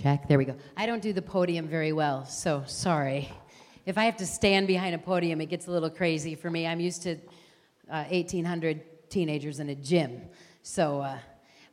[0.00, 0.28] Check.
[0.28, 0.54] There we go.
[0.76, 3.32] I don't do the podium very well, so sorry.
[3.84, 6.68] If I have to stand behind a podium, it gets a little crazy for me.
[6.68, 7.16] I'm used to
[7.90, 10.22] uh, 1,800 teenagers in a gym.
[10.62, 11.18] So, uh,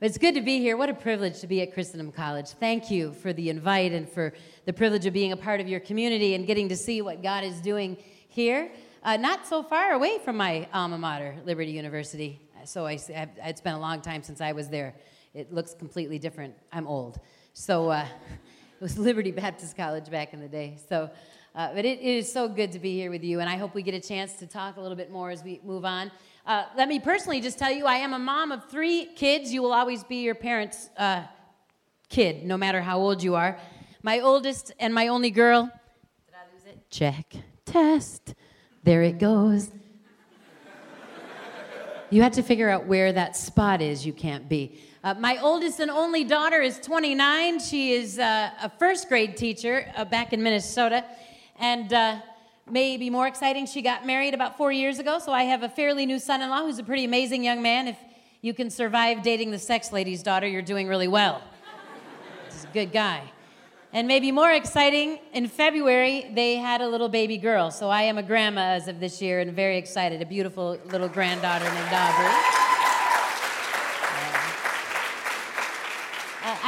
[0.01, 0.75] it's good to be here.
[0.75, 2.49] What a privilege to be at Christendom College.
[2.49, 4.33] Thank you for the invite and for
[4.65, 7.43] the privilege of being a part of your community and getting to see what God
[7.43, 7.95] is doing
[8.27, 8.71] here.
[9.03, 12.41] Uh, not so far away from my alma mater, Liberty University.
[12.63, 12.97] So I,
[13.43, 14.95] it's been a long time since I was there.
[15.35, 16.55] It looks completely different.
[16.71, 17.19] I'm old.
[17.57, 18.05] So uh,
[18.73, 20.77] it was Liberty Baptist College back in the day.
[20.89, 21.09] So,
[21.55, 23.73] uh, but it, it is so good to be here with you, and I hope
[23.73, 26.11] we get a chance to talk a little bit more as we move on.
[26.45, 29.53] Uh, let me personally just tell you, I am a mom of three kids.
[29.53, 31.23] You will always be your parents' uh,
[32.09, 33.57] kid, no matter how old you are.
[34.03, 35.63] My oldest and my only girl.
[36.25, 36.91] Did I lose it?
[36.91, 37.35] Check.
[37.63, 38.35] Test.
[38.83, 39.71] There it goes.
[42.09, 44.77] you have to figure out where that spot is you can't be.
[45.05, 47.59] Uh, my oldest and only daughter is 29.
[47.59, 51.05] She is uh, a first grade teacher uh, back in Minnesota.
[51.59, 52.21] And uh,
[52.67, 55.19] maybe more exciting, she got married about four years ago.
[55.19, 57.87] So I have a fairly new son in law who's a pretty amazing young man.
[57.87, 57.97] If
[58.41, 61.39] you can survive dating the sex lady's daughter, you're doing really well.
[62.49, 63.31] He's a good guy.
[63.93, 67.69] And maybe more exciting, in February, they had a little baby girl.
[67.69, 70.23] So I am a grandma as of this year and very excited.
[70.23, 72.64] A beautiful little granddaughter named Aubrey.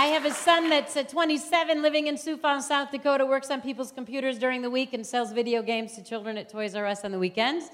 [0.07, 4.39] Have a son that's 27, living in Sioux Falls, South Dakota, works on people's computers
[4.39, 7.19] during the week and sells video games to children at Toys R Us on the
[7.19, 7.69] weekends.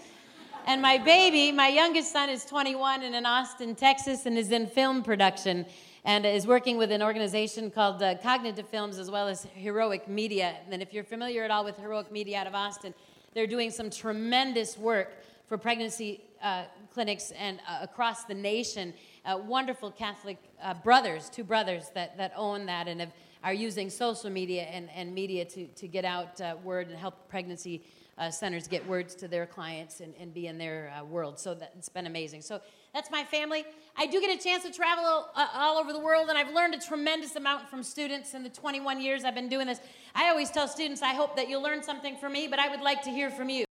[0.65, 4.65] And my baby, my youngest son, is 21 and in Austin, Texas, and is in
[4.65, 5.65] film production
[6.05, 10.55] and is working with an organization called uh, Cognitive Films as well as Heroic Media.
[10.71, 12.93] And if you're familiar at all with Heroic Media out of Austin,
[13.33, 18.93] they're doing some tremendous work for pregnancy uh, clinics and uh, across the nation
[19.25, 23.13] uh, wonderful Catholic uh, brothers, two brothers that, that own that and have,
[23.43, 27.27] are using social media and, and media to, to get out uh, word and help
[27.29, 27.83] pregnancy
[28.17, 31.39] uh, centers get words to their clients and, and be in their uh, world.
[31.39, 32.41] So that, it's been amazing.
[32.41, 32.61] So
[32.93, 33.65] that's my family.
[33.97, 36.53] I do get a chance to travel all, uh, all over the world, and I've
[36.53, 39.79] learned a tremendous amount from students in the 21 years I've been doing this.
[40.13, 42.81] I always tell students, I hope that you'll learn something from me, but I would
[42.81, 43.65] like to hear from you.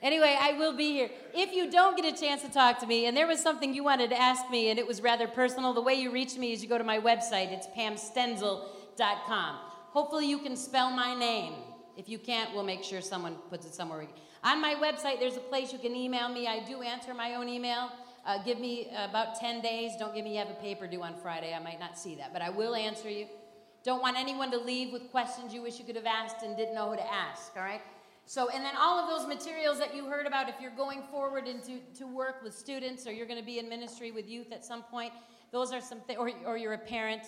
[0.00, 1.10] Anyway, I will be here.
[1.34, 3.82] If you don't get a chance to talk to me, and there was something you
[3.82, 6.62] wanted to ask me, and it was rather personal, the way you reach me is
[6.62, 7.50] you go to my website.
[7.52, 9.56] It's pamstenzel.com.
[9.90, 11.54] Hopefully, you can spell my name.
[11.96, 14.06] If you can't, we'll make sure someone puts it somewhere.
[14.44, 16.46] On my website, there's a place you can email me.
[16.46, 17.90] I do answer my own email.
[18.24, 19.92] Uh, give me about 10 days.
[19.98, 21.54] Don't give me you have a paper due on Friday.
[21.54, 23.26] I might not see that, but I will answer you.
[23.82, 26.74] Don't want anyone to leave with questions you wish you could have asked and didn't
[26.74, 27.80] know who to ask, all right?
[28.28, 31.48] So, and then all of those materials that you heard about, if you're going forward
[31.48, 34.66] into to work with students or you're going to be in ministry with youth at
[34.66, 35.14] some point,
[35.50, 37.22] those are some, th- or, or you're a parent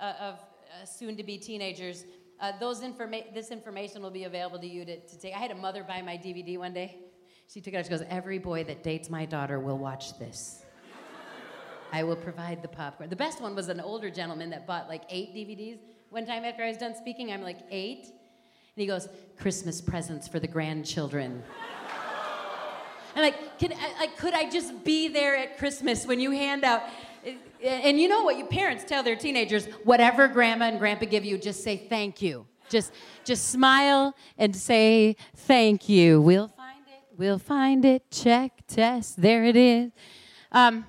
[0.00, 2.06] uh, of uh, soon to be teenagers,
[2.40, 5.34] uh, those informa- this information will be available to you to, to take.
[5.34, 6.96] I had a mother buy my DVD one day.
[7.52, 7.84] She took it out.
[7.84, 10.64] She goes, Every boy that dates my daughter will watch this.
[11.92, 13.10] I will provide the popcorn.
[13.10, 15.78] The best one was an older gentleman that bought like eight DVDs.
[16.08, 18.06] One time after I was done speaking, I'm like, Eight?
[18.74, 19.06] And he goes,
[19.38, 21.42] Christmas presents for the grandchildren.
[23.14, 26.82] I'm like, can, like, could I just be there at Christmas when you hand out?
[27.62, 31.36] And you know what you parents tell their teenagers, whatever grandma and grandpa give you,
[31.36, 32.46] just say thank you.
[32.70, 32.94] Just,
[33.24, 36.22] just smile and say thank you.
[36.22, 37.18] We'll find it.
[37.18, 38.10] We'll find it.
[38.10, 39.20] Check, test.
[39.20, 39.92] There it is.
[40.50, 40.86] Um,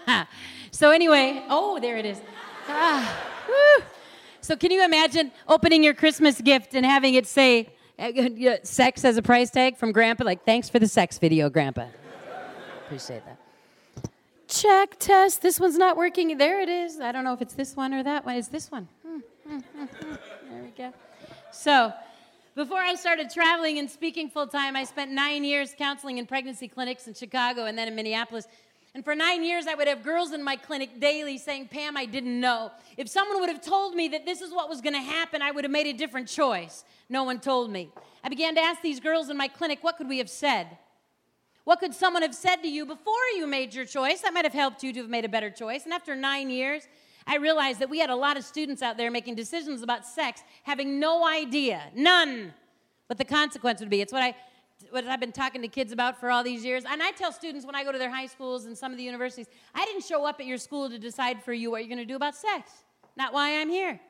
[0.70, 2.20] so anyway, oh, there it is.
[2.68, 3.26] Ah,
[4.46, 7.68] so can you imagine opening your Christmas gift and having it say
[7.98, 8.12] uh,
[8.62, 11.86] sex as a price tag from grandpa like thanks for the sex video grandpa.
[12.84, 13.38] Appreciate that.
[14.46, 15.42] Check test.
[15.42, 16.38] This one's not working.
[16.38, 17.00] There it is.
[17.00, 18.36] I don't know if it's this one or that one.
[18.36, 18.86] It's this one.
[19.04, 19.18] Hmm,
[19.48, 20.14] hmm, hmm,
[20.48, 20.92] there we go.
[21.50, 21.92] So,
[22.54, 26.68] before I started traveling and speaking full time, I spent nine years counseling in pregnancy
[26.68, 28.46] clinics in Chicago and then in Minneapolis.
[28.96, 32.06] And for nine years, I would have girls in my clinic daily saying, Pam, I
[32.06, 32.70] didn't know.
[32.96, 35.50] If someone would have told me that this is what was going to happen, I
[35.50, 36.82] would have made a different choice.
[37.10, 37.92] No one told me.
[38.24, 40.78] I began to ask these girls in my clinic, what could we have said?
[41.64, 44.22] What could someone have said to you before you made your choice?
[44.22, 45.84] That might have helped you to have made a better choice.
[45.84, 46.88] And after nine years,
[47.26, 50.42] I realized that we had a lot of students out there making decisions about sex,
[50.62, 52.54] having no idea, none,
[53.08, 54.00] what the consequence would be.
[54.00, 54.34] It's what I
[54.90, 56.84] what I've been talking to kids about for all these years.
[56.86, 59.04] And I tell students when I go to their high schools and some of the
[59.04, 61.98] universities, I didn't show up at your school to decide for you what you're going
[61.98, 62.70] to do about sex.
[63.16, 64.00] Not why I'm here.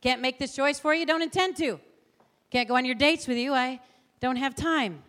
[0.00, 1.78] Can't make this choice for you, don't intend to.
[2.50, 3.80] Can't go on your dates with you, I
[4.20, 5.02] don't have time.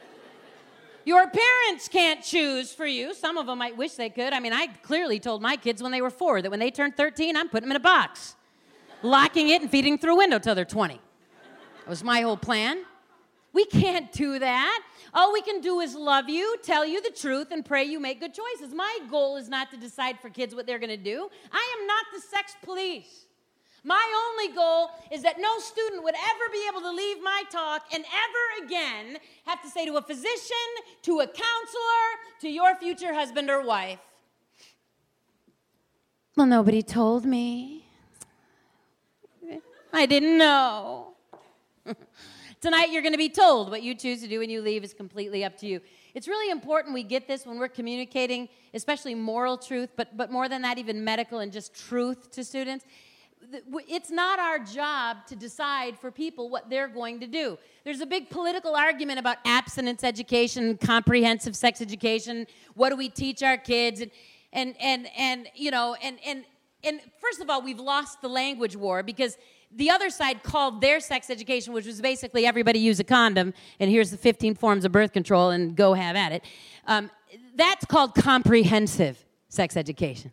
[1.04, 3.14] Your parents can't choose for you.
[3.14, 4.32] Some of them might wish they could.
[4.32, 6.96] I mean, I clearly told my kids when they were four that when they turned
[6.96, 8.36] 13, I'm putting them in a box.
[9.02, 10.94] locking it and feeding through a window till they're 20.
[10.94, 12.84] That was my whole plan.
[13.52, 14.82] We can't do that.
[15.12, 18.20] All we can do is love you, tell you the truth, and pray you make
[18.20, 18.74] good choices.
[18.74, 21.28] My goal is not to decide for kids what they're going to do.
[21.52, 23.26] I am not the sex police.
[23.82, 27.86] My only goal is that no student would ever be able to leave my talk
[27.94, 30.56] and ever again have to say to a physician,
[31.02, 32.04] to a counselor,
[32.42, 33.98] to your future husband or wife,
[36.36, 37.86] Well, nobody told me.
[39.92, 41.14] I didn't know.
[42.60, 43.70] Tonight, you're going to be told.
[43.70, 45.80] What you choose to do when you leave is completely up to you.
[46.12, 50.46] It's really important we get this when we're communicating, especially moral truth, but, but more
[50.46, 52.84] than that, even medical and just truth to students
[53.88, 57.58] it's not our job to decide for people what they're going to do.
[57.84, 62.46] There's a big political argument about abstinence education, comprehensive sex education.
[62.74, 64.00] What do we teach our kids?
[64.00, 64.10] And
[64.52, 66.44] and and and you know, and and
[66.84, 69.36] and first of all, we've lost the language war because
[69.70, 73.90] the other side called their sex education, which was basically everybody use a condom, and
[73.90, 76.44] here's the 15 forms of birth control, and go have at it.
[76.86, 77.10] Um,
[77.54, 80.32] that's called comprehensive sex education.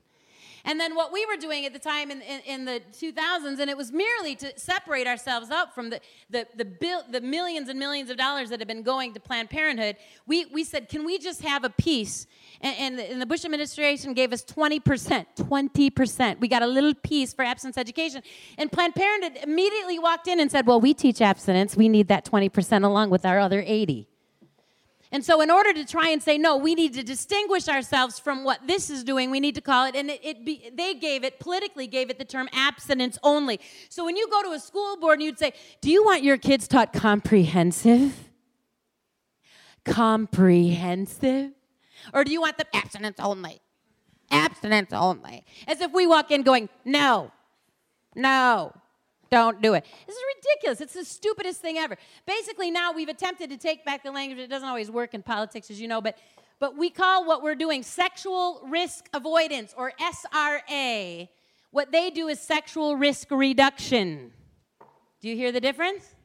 [0.67, 3.69] And then what we were doing at the time in, in, in the 2000s, and
[3.69, 8.09] it was merely to separate ourselves up from the, the, the, the millions and millions
[8.09, 11.41] of dollars that have been going to Planned Parenthood, we, we said, can we just
[11.41, 12.27] have a piece?
[12.59, 16.39] And, and, the, and the Bush administration gave us 20%, 20%.
[16.41, 18.21] We got a little piece for abstinence education.
[18.57, 21.77] And Planned Parenthood immediately walked in and said, well, we teach abstinence.
[21.77, 24.09] We need that 20% along with our other 80.
[25.11, 28.43] And so, in order to try and say, no, we need to distinguish ourselves from
[28.43, 31.23] what this is doing, we need to call it, and it, it be, they gave
[31.23, 33.59] it, politically gave it the term abstinence only.
[33.89, 36.37] So, when you go to a school board and you'd say, do you want your
[36.37, 38.29] kids taught comprehensive?
[39.85, 41.51] Comprehensive?
[42.13, 43.61] Or do you want them abstinence only?
[44.29, 45.45] Abstinence only.
[45.67, 47.31] As if we walk in going, no,
[48.13, 48.73] no,
[49.29, 49.85] don't do it.
[50.05, 50.81] This is ridiculous.
[50.81, 51.97] It's the stupidest thing ever.
[52.25, 54.39] Basically, now we've attempted to take back the language.
[54.39, 56.17] It doesn't always work in politics, as you know, but,
[56.59, 61.27] but we call what we're doing sexual risk avoidance or SRA.
[61.71, 64.31] What they do is sexual risk reduction.
[65.21, 66.15] Do you hear the difference?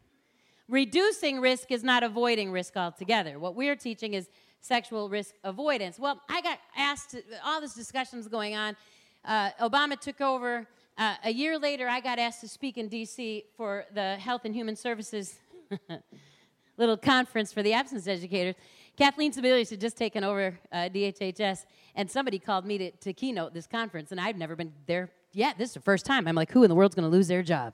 [0.69, 3.39] Reducing risk is not avoiding risk altogether.
[3.39, 4.29] What we're teaching is
[4.61, 5.99] sexual risk avoidance.
[5.99, 8.77] Well, I got asked, all this discussion's going on.
[9.25, 10.67] Uh, Obama took over
[10.99, 13.45] uh, a year later, I got asked to speak in D.C.
[13.57, 15.37] for the Health and Human Services
[16.77, 18.55] little conference for the abstinence educators.
[18.97, 23.55] Kathleen Sebelius had just taken over uh, DHHS, and somebody called me to, to keynote
[23.55, 25.57] this conference, and I'd never been there yet.
[25.57, 26.29] This is the first time.
[26.29, 27.73] I'm like, who in the world's going to lose their job?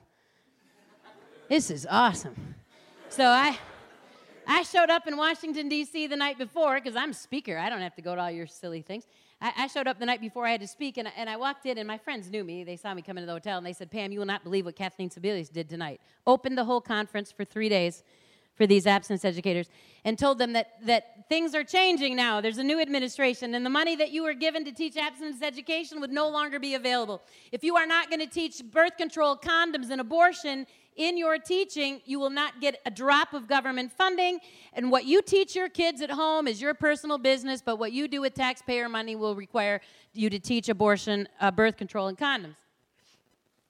[1.49, 2.55] this is awesome.
[3.09, 3.59] So I,
[4.47, 6.06] I showed up in Washington, D.C.
[6.06, 7.59] the night before because I'm speaker.
[7.59, 9.06] I don't have to go to all your silly things.
[9.40, 11.64] I, I, showed up the night before I had to speak, and, and I walked
[11.67, 12.64] in, and my friends knew me.
[12.64, 14.64] They saw me come into the hotel, and they said, Pam, you will not believe
[14.64, 16.00] what Kathleen Sebelius did tonight.
[16.26, 18.02] Opened the whole conference for three days
[18.56, 19.70] for these abstinence educators
[20.05, 22.40] and told them that, that things are changing now.
[22.40, 26.00] There's a new administration, and the money that you were given to teach abstinence education
[26.00, 27.23] would no longer be available.
[27.52, 30.67] If you are not going to teach birth control, condoms, and abortion
[30.99, 34.41] in your teaching, you will not get a drop of government funding.
[34.75, 38.09] And what you teach your kids at home is your personal business, but what you
[38.09, 39.81] do with taxpayer money will require
[40.12, 42.57] you to teach abortion, uh, birth control, and condoms.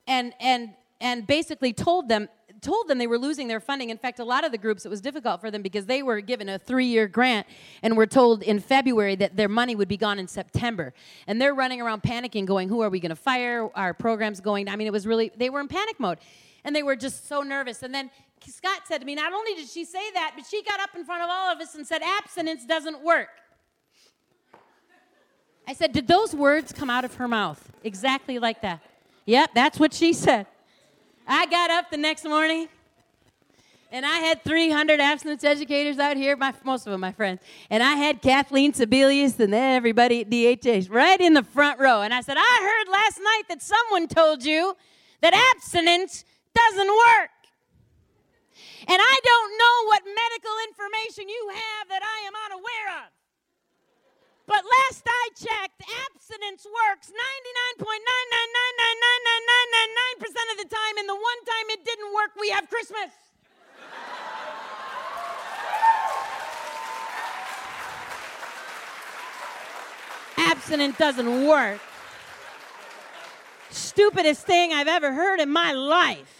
[0.06, 0.70] And, and,
[1.00, 2.28] and basically told them
[2.61, 3.90] told them they were losing their funding.
[3.90, 6.20] In fact, a lot of the groups, it was difficult for them because they were
[6.20, 7.47] given a three year grant
[7.85, 10.92] and were told in February that their money would be gone in September.
[11.28, 13.70] And they're running around panicking, going, Who are we going to fire?
[13.76, 14.68] Our program's going.
[14.68, 16.18] I mean, it was really, they were in panic mode
[16.68, 17.82] and they were just so nervous.
[17.82, 18.10] And then
[18.46, 21.02] Scott said to me, Not only did she say that, but she got up in
[21.02, 23.30] front of all of us and said, Abstinence doesn't work.
[25.66, 27.72] I said, Did those words come out of her mouth?
[27.82, 28.80] Exactly like that.
[29.25, 30.46] Yep, that's what she said.
[31.26, 32.68] I got up the next morning
[33.90, 37.40] and I had 300 abstinence educators out here, my, most of them my friends.
[37.70, 42.02] And I had Kathleen Sebelius and everybody at DHH right in the front row.
[42.02, 44.76] And I said, I heard last night that someone told you
[45.22, 46.26] that abstinence
[46.58, 47.38] doesn't work.
[48.88, 53.10] And I don't know what medical information you have that I am unaware of.
[54.48, 57.84] But last I checked, abstinence works 99.9999999%
[60.52, 63.12] of the time, and the one time it didn't work, we have Christmas.
[70.38, 71.80] Abstinence doesn't work.
[73.70, 76.38] Stupidest thing I've ever heard in my life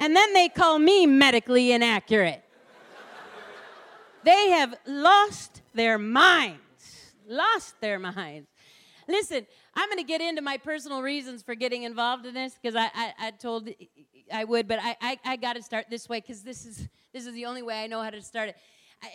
[0.00, 2.42] and then they call me medically inaccurate.
[4.24, 8.48] they have lost their minds, lost their minds.
[9.06, 12.74] Listen, I'm going to get into my personal reasons for getting involved in this because
[12.74, 13.68] I, I, I, told
[14.32, 17.26] I would, but I, I, I got to start this way because this is, this
[17.26, 18.56] is the only way I know how to start it.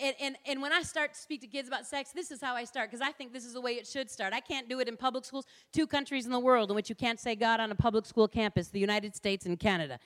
[0.02, 2.56] And, and, and when I start to speak to kids about sex, this is how
[2.56, 4.34] I start because I think this is the way it should start.
[4.34, 5.46] I can't do it in public schools.
[5.72, 8.28] Two countries in the world in which you can't say God on a public school
[8.28, 10.00] campus the United States and Canada.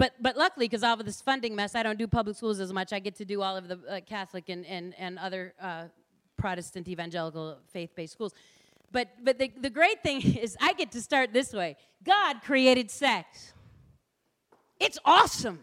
[0.00, 2.72] But, but luckily, because all of this funding mess, I don't do public schools as
[2.72, 2.90] much.
[2.90, 5.88] I get to do all of the uh, Catholic and, and, and other uh,
[6.38, 8.32] Protestant evangelical faith based schools.
[8.90, 12.90] But, but the, the great thing is, I get to start this way God created
[12.90, 13.52] sex.
[14.78, 15.58] It's awesome.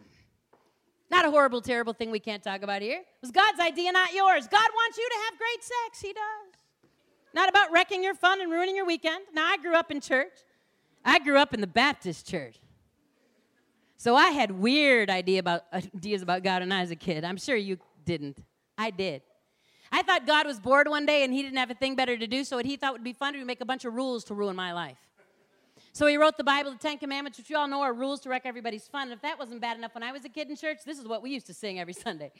[1.09, 2.99] Not a horrible, terrible thing we can't talk about here.
[2.99, 4.47] It was God's idea, not yours.
[4.47, 5.99] God wants you to have great sex.
[5.99, 6.91] He does.
[7.33, 9.23] Not about wrecking your fun and ruining your weekend.
[9.33, 10.43] Now, I grew up in church.
[11.03, 12.59] I grew up in the Baptist church.
[13.97, 17.23] So I had weird idea about, ideas about God when I was a kid.
[17.23, 18.43] I'm sure you didn't.
[18.77, 19.23] I did.
[19.91, 22.27] I thought God was bored one day and he didn't have a thing better to
[22.27, 24.33] do, so what he thought would be fun to make a bunch of rules to
[24.33, 24.97] ruin my life.
[25.93, 28.29] So he wrote the Bible, the Ten Commandments, which you all know are rules to
[28.29, 29.03] wreck everybody's fun.
[29.03, 31.07] And if that wasn't bad enough when I was a kid in church, this is
[31.07, 32.31] what we used to sing every Sunday.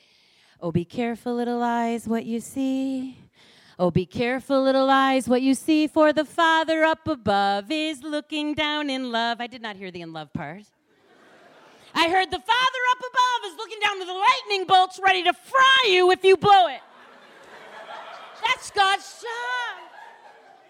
[0.60, 3.18] Oh, be careful, little eyes, what you see.
[3.80, 8.54] Oh, be careful, little eyes, what you see, for the Father up above is looking
[8.54, 9.40] down in love.
[9.40, 10.64] I did not hear the in love part.
[11.98, 15.34] I heard the Father up above is looking down with the lightning bolts ready to
[15.34, 16.80] fry you if you blow it.
[18.46, 19.28] That's God's son.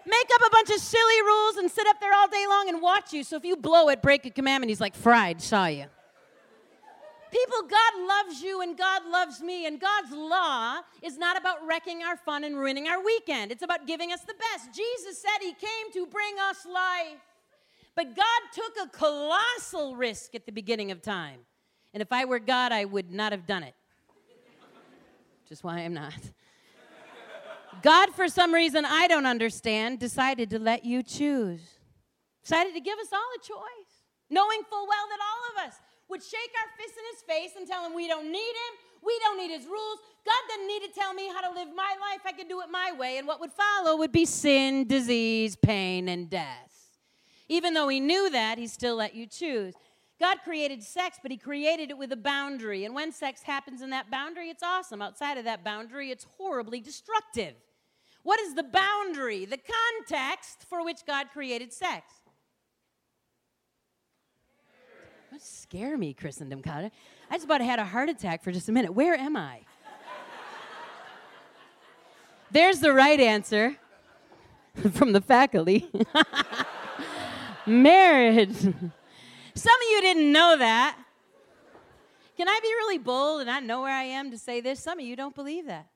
[0.06, 2.80] Make up a bunch of silly rules and sit up there all day long and
[2.80, 3.22] watch you.
[3.24, 5.84] So if you blow it, break a commandment, he's like, fried, saw you.
[7.30, 12.02] People, God loves you and God loves me, and God's law is not about wrecking
[12.02, 13.52] our fun and ruining our weekend.
[13.52, 14.74] It's about giving us the best.
[14.74, 17.20] Jesus said he came to bring us life.
[17.98, 21.40] But God took a colossal risk at the beginning of time.
[21.92, 23.74] And if I were God, I would not have done it.
[25.48, 26.14] Just why I'm not.
[27.82, 31.60] God, for some reason I don't understand, decided to let you choose.
[32.44, 33.92] Decided to give us all a choice,
[34.30, 35.74] knowing full well that all of us
[36.08, 38.72] would shake our fist in his face and tell him we don't need him,
[39.04, 39.98] we don't need his rules.
[40.24, 42.20] God doesn't need to tell me how to live my life.
[42.24, 43.18] I can do it my way.
[43.18, 46.67] And what would follow would be sin, disease, pain, and death.
[47.48, 49.74] Even though he knew that, he still let you choose.
[50.20, 52.84] God created sex, but He created it with a boundary.
[52.84, 55.00] And when sex happens in that boundary, it's awesome.
[55.00, 57.54] Outside of that boundary, it's horribly destructive.
[58.24, 62.14] What is the boundary, the context for which God created sex?
[65.30, 66.92] Don't scare me, Christendom College.
[67.30, 68.92] I just about had a heart attack for just a minute.
[68.92, 69.60] Where am I?
[72.50, 73.76] There's the right answer
[74.92, 75.88] from the faculty.
[77.68, 78.56] Marriage.
[79.54, 80.96] Some of you didn't know that.
[82.36, 84.80] Can I be really bold and I know where I am to say this?
[84.80, 85.86] Some of you don't believe that.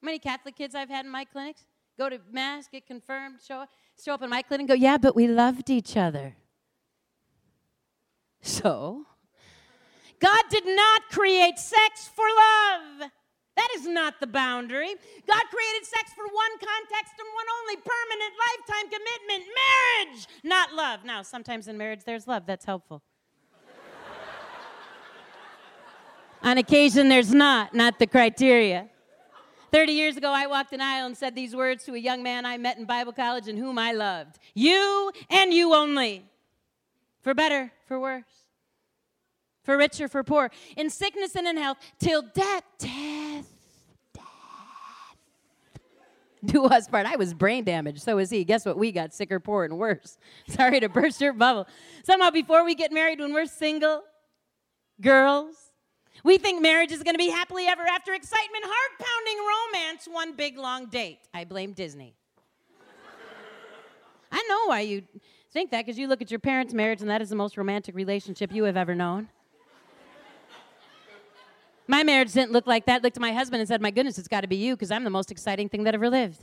[0.00, 1.64] How many Catholic kids I've had in my clinics?
[1.96, 3.70] Go to Mass, get confirmed, show up,
[4.02, 6.36] show up in my clinic and go, yeah, but we loved each other.
[8.40, 9.06] So,
[10.20, 13.10] God did not create sex for love.
[13.58, 14.94] That is not the boundary.
[15.26, 21.04] God created sex for one context and one only permanent lifetime commitment marriage, not love.
[21.04, 22.46] Now, sometimes in marriage there's love.
[22.46, 23.02] That's helpful.
[26.44, 28.88] On occasion, there's not, not the criteria.
[29.72, 32.46] 30 years ago, I walked an aisle and said these words to a young man
[32.46, 36.30] I met in Bible college and whom I loved You and you only.
[37.22, 38.47] For better, for worse.
[39.68, 40.50] For rich or for poor.
[40.78, 43.52] In sickness and in health, till death, death,
[44.14, 44.24] death.
[46.42, 47.04] Do us part.
[47.04, 48.44] I was brain damaged, so was he.
[48.44, 48.78] Guess what?
[48.78, 50.16] We got sicker, poor, and worse.
[50.48, 51.66] Sorry to burst your bubble.
[52.02, 54.04] Somehow, before we get married, when we're single,
[55.02, 55.54] girls,
[56.24, 60.34] we think marriage is going to be happily ever after excitement, heart pounding romance, one
[60.34, 61.18] big long date.
[61.34, 62.14] I blame Disney.
[64.32, 65.02] I know why you
[65.52, 67.94] think that because you look at your parents' marriage and that is the most romantic
[67.94, 69.28] relationship you have ever known.
[71.90, 73.02] My marriage didn't look like that.
[73.02, 75.04] Looked at my husband and said, My goodness, it's got to be you because I'm
[75.04, 76.38] the most exciting thing that ever lived.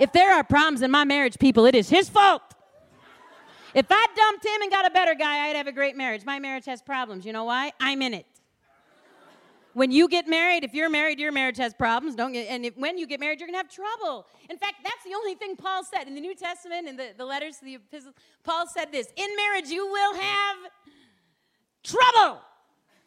[0.00, 2.42] if there are problems in my marriage, people, it is his fault.
[3.74, 6.24] If I dumped him and got a better guy, I'd have a great marriage.
[6.24, 7.24] My marriage has problems.
[7.24, 7.72] You know why?
[7.78, 8.26] I'm in it.
[9.74, 12.16] When you get married, if you're married, your marriage has problems.
[12.16, 14.26] Don't get, and if, when you get married, you're gonna have trouble.
[14.50, 17.24] In fact, that's the only thing Paul said in the New Testament in the, the
[17.24, 18.14] letters to the epistles.
[18.42, 20.56] Paul said this: In marriage, you will have
[21.84, 22.40] trouble,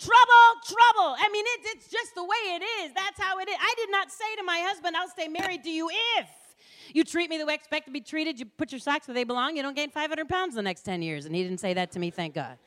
[0.02, 1.16] trouble, trouble.
[1.18, 2.92] I mean, it, it's just the way it is.
[2.94, 3.56] That's how it is.
[3.60, 6.28] I did not say to my husband, "I'll stay married to you if."
[6.94, 8.40] You treat me the way I expect to be treated.
[8.40, 9.56] You put your socks where they belong.
[9.56, 11.26] You don't gain 500 pounds the next 10 years.
[11.26, 12.58] And he didn't say that to me, thank God.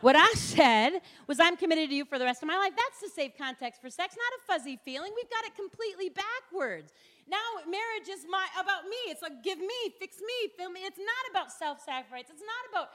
[0.00, 2.70] What I said was, I'm committed to you for the rest of my life.
[2.76, 5.10] That's the safe context for sex, not a fuzzy feeling.
[5.14, 6.92] We've got it completely backwards.
[7.28, 8.96] Now, marriage is my, about me.
[9.10, 10.80] It's like, give me, fix me, fill me.
[10.84, 12.30] It's not about self sacrifice.
[12.30, 12.90] It's not about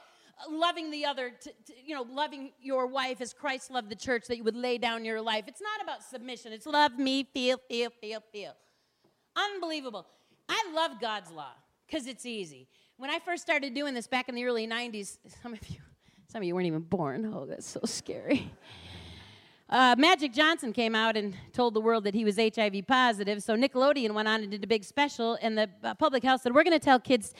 [0.48, 4.26] loving the other, to, to, you know, loving your wife as Christ loved the church,
[4.28, 5.44] that you would lay down your life.
[5.46, 6.52] It's not about submission.
[6.52, 8.52] It's love me, feel, feel, feel, feel.
[9.36, 10.06] Unbelievable.
[10.48, 11.52] I love God's law
[11.86, 12.68] because it's easy.
[12.96, 15.78] When I first started doing this back in the early 90s, some of you
[16.28, 17.32] some of you weren't even born.
[17.32, 18.50] Oh, that's so scary.
[19.68, 23.42] Uh, Magic Johnson came out and told the world that he was HIV positive.
[23.42, 26.54] So Nickelodeon went on and did a big special, and the uh, public health said,
[26.54, 27.34] We're going to tell kids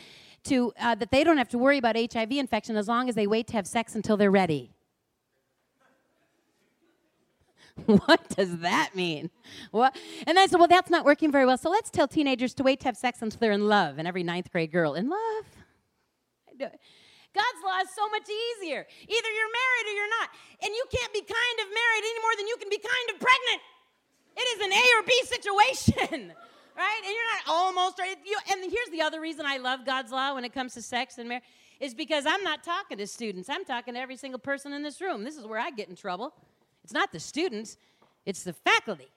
[0.45, 3.27] to, uh, that they don't have to worry about HIV infection as long as they
[3.27, 4.71] wait to have sex until they're ready.
[7.87, 9.31] what does that mean?
[9.73, 9.97] What?
[10.27, 11.59] And I said, Well, that's not working very well.
[11.59, 13.99] So let's tell teenagers to wait to have sex until they're in love.
[13.99, 15.45] And every ninth grade girl, in love?
[17.35, 18.87] God's law is so much easier.
[18.87, 20.31] Either you're married or you're not.
[20.63, 23.17] And you can't be kind of married any more than you can be kind of
[23.19, 23.61] pregnant.
[24.37, 26.33] It is an A or B situation,
[26.77, 27.01] right?
[27.05, 28.17] And you're not almost right.
[28.25, 31.19] You, and here's the other reason I love God's law when it comes to sex
[31.19, 31.45] and marriage
[31.81, 33.49] is because I'm not talking to students.
[33.49, 35.25] I'm talking to every single person in this room.
[35.25, 36.35] This is where I get in trouble.
[36.83, 37.77] It's not the students,
[38.27, 39.09] it's the faculty.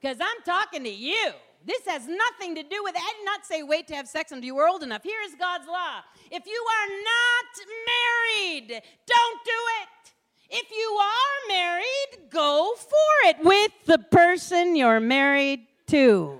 [0.00, 1.32] Because I'm talking to you.
[1.64, 3.00] This has nothing to do with it.
[3.02, 5.02] I did not say wait to have sex until you were old enough.
[5.02, 6.00] Here is God's law.
[6.30, 9.50] If you are not married, don't do
[9.82, 10.12] it.
[10.48, 16.38] If you are married, go for it with the person you're married to.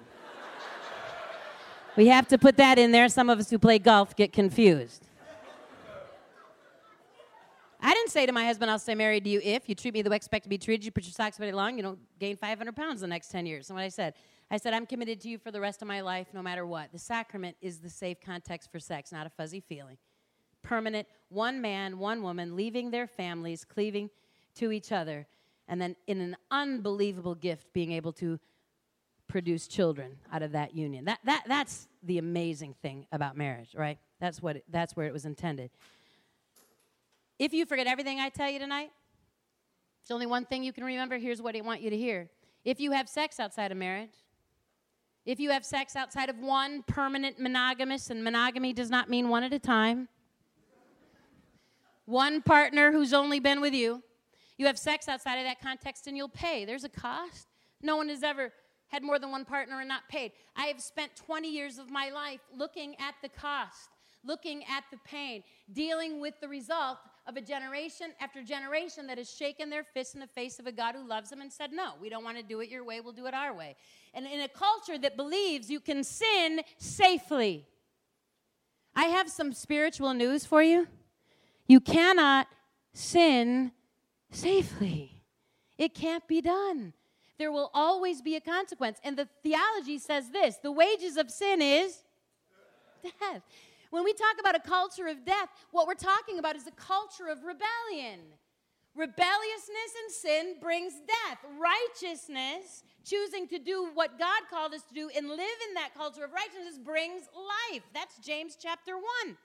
[1.96, 3.08] we have to put that in there.
[3.08, 5.06] Some of us who play golf get confused.
[7.80, 10.02] I didn't say to my husband, I'll stay married to you if you treat me
[10.02, 11.98] the way I expect to be treated, you put your socks away long, you don't
[12.18, 13.70] gain 500 pounds the next 10 years.
[13.70, 14.14] And what I said,
[14.50, 16.90] I said, I'm committed to you for the rest of my life, no matter what.
[16.92, 19.98] The sacrament is the safe context for sex, not a fuzzy feeling.
[20.62, 24.10] Permanent, one man, one woman, leaving their families, cleaving
[24.56, 25.26] to each other,
[25.68, 28.40] and then in an unbelievable gift, being able to
[29.28, 31.04] produce children out of that union.
[31.06, 33.98] That, that, that's the amazing thing about marriage, right?
[34.20, 35.70] That's, what it, that's where it was intended.
[37.38, 38.90] If you forget everything I tell you tonight,
[40.00, 41.18] it's only one thing you can remember.
[41.18, 42.30] Here's what I want you to hear.
[42.64, 44.14] If you have sex outside of marriage,
[45.24, 49.42] if you have sex outside of one permanent monogamous, and monogamy does not mean one
[49.42, 50.08] at a time,
[52.04, 54.02] one partner who's only been with you,
[54.56, 56.64] you have sex outside of that context and you'll pay.
[56.64, 57.48] There's a cost.
[57.82, 58.52] No one has ever
[58.88, 60.32] had more than one partner and not paid.
[60.56, 63.90] I have spent 20 years of my life looking at the cost,
[64.24, 69.34] looking at the pain, dealing with the result of a generation after generation that has
[69.34, 71.94] shaken their fists in the face of a God who loves them and said, No,
[72.00, 73.74] we don't want to do it your way, we'll do it our way.
[74.14, 77.66] And in a culture that believes you can sin safely,
[78.94, 80.86] I have some spiritual news for you.
[81.66, 82.46] You cannot
[82.92, 83.72] sin
[84.30, 85.22] safely,
[85.76, 86.92] it can't be done.
[87.38, 88.98] There will always be a consequence.
[89.04, 92.02] And the theology says this the wages of sin is
[93.02, 93.42] death.
[93.90, 97.28] When we talk about a culture of death, what we're talking about is a culture
[97.30, 98.20] of rebellion.
[98.96, 101.38] Rebelliousness and sin brings death.
[101.58, 106.24] Righteousness, choosing to do what God called us to do and live in that culture
[106.24, 107.22] of righteousness, brings
[107.70, 107.82] life.
[107.94, 109.36] That's James chapter 1.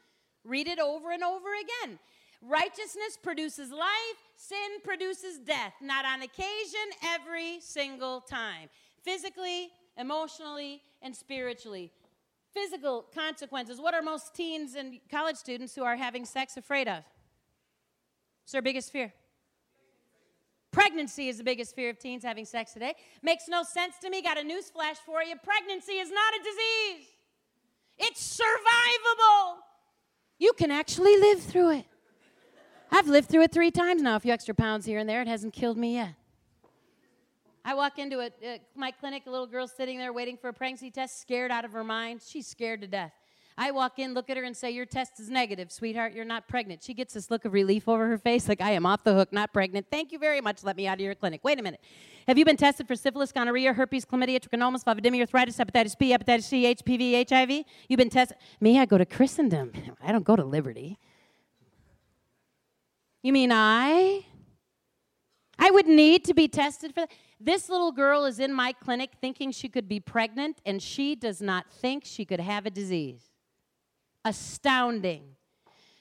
[0.45, 1.99] Read it over and over again.
[2.41, 8.69] Righteousness produces life, sin produces death, not on occasion, every single time.
[9.03, 11.91] Physically, emotionally, and spiritually
[12.53, 13.79] physical consequences.
[13.79, 17.03] What are most teens and college students who are having sex afraid of?
[18.43, 19.13] It's their biggest fear.
[20.71, 22.93] Pregnancy is the biggest fear of teens having sex today.
[23.21, 24.21] Makes no sense to me.
[24.21, 25.35] Got a news flash for you.
[25.43, 27.07] Pregnancy is not a disease,
[27.97, 29.57] it's survivable.
[30.39, 31.85] You can actually live through it.
[32.91, 35.21] I've lived through it three times now, a few extra pounds here and there.
[35.21, 36.15] It hasn't killed me yet.
[37.63, 40.89] I walk into a, my clinic, a little girl sitting there waiting for a pregnancy
[40.89, 42.21] test, scared out of her mind.
[42.25, 43.13] She's scared to death.
[43.57, 46.13] I walk in, look at her, and say, Your test is negative, sweetheart.
[46.13, 46.81] You're not pregnant.
[46.81, 49.31] She gets this look of relief over her face, like, I am off the hook,
[49.31, 49.87] not pregnant.
[49.91, 50.63] Thank you very much.
[50.63, 51.41] Let me out of your clinic.
[51.43, 51.81] Wait a minute.
[52.27, 56.43] Have you been tested for syphilis, gonorrhea, herpes, chlamydia, trichomonas, vulvodynia, arthritis, hepatitis B, hepatitis
[56.43, 57.65] C, HPV, HIV?
[57.87, 58.37] You've been tested?
[58.59, 59.71] Me, I go to Christendom.
[60.03, 60.97] I don't go to Liberty.
[63.23, 64.25] You mean I?
[65.59, 67.11] I would need to be tested for that.
[67.39, 71.41] This little girl is in my clinic thinking she could be pregnant, and she does
[71.41, 73.31] not think she could have a disease.
[74.25, 75.23] Astounding.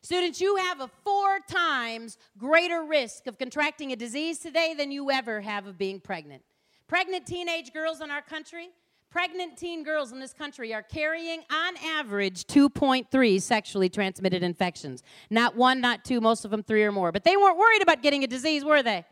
[0.02, 5.10] Students, you have a four times greater risk of contracting a disease today than you
[5.10, 6.42] ever have of being pregnant.
[6.88, 8.70] Pregnant teenage girls in our country
[9.10, 15.02] Pregnant teen girls in this country are carrying, on average, 2.3 sexually transmitted infections.
[15.30, 17.10] Not one, not two, most of them three or more.
[17.10, 19.04] But they weren't worried about getting a disease, were they?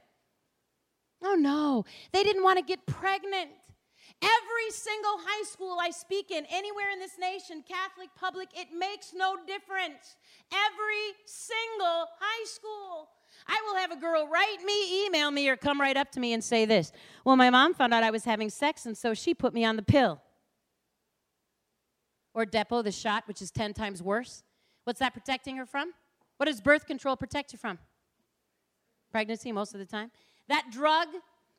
[1.25, 1.85] Oh, no.
[2.13, 3.51] They didn't want to get pregnant.
[4.23, 9.13] Every single high school I speak in, anywhere in this nation, Catholic, public, it makes
[9.13, 10.17] no difference.
[10.53, 13.09] Every single high school.
[13.49, 16.35] I will have a girl write me, email me, or come right up to me
[16.35, 16.93] and say this
[17.25, 19.77] Well, my mom found out I was having sex, and so she put me on
[19.77, 20.21] the pill.
[22.35, 24.43] Or Depo, the shot, which is 10 times worse.
[24.85, 25.93] What's that protecting her from?
[26.37, 27.79] What does birth control protect you from?
[29.11, 30.11] Pregnancy, most of the time.
[30.49, 31.09] That drug,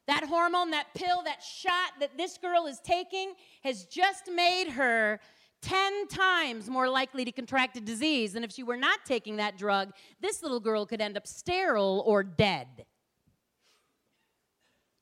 [0.08, 5.20] that hormone, that pill, that shot that this girl is taking has just made her
[5.62, 9.58] 10 times more likely to contract a disease than if she were not taking that
[9.58, 9.92] drug.
[10.22, 12.86] This little girl could end up sterile or dead.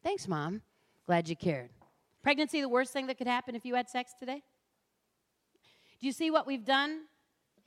[0.03, 0.61] Thanks, Mom.
[1.05, 1.69] Glad you cared.
[2.23, 4.41] Pregnancy, the worst thing that could happen if you had sex today?
[5.99, 7.01] Do you see what we've done?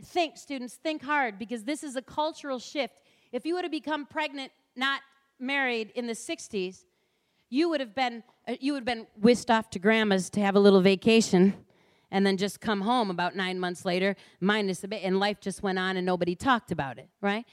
[0.03, 3.01] Think, students, think hard because this is a cultural shift.
[3.33, 5.03] If you would have become pregnant, not
[5.39, 6.85] married in the 60s,
[7.49, 10.57] you would have been uh, you would have been whisked off to grandma's to have
[10.57, 11.55] a little vacation
[12.11, 15.63] and then just come home about nine months later, minus a bit, and life just
[15.63, 17.45] went on and nobody talked about it, right?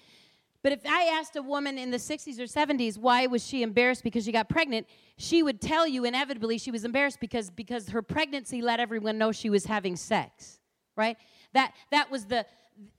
[0.64, 4.04] But if I asked a woman in the 60s or 70s why was she embarrassed
[4.04, 8.02] because she got pregnant, she would tell you inevitably she was embarrassed because because her
[8.02, 10.60] pregnancy let everyone know she was having sex,
[10.96, 11.16] right?
[11.54, 12.46] That that was the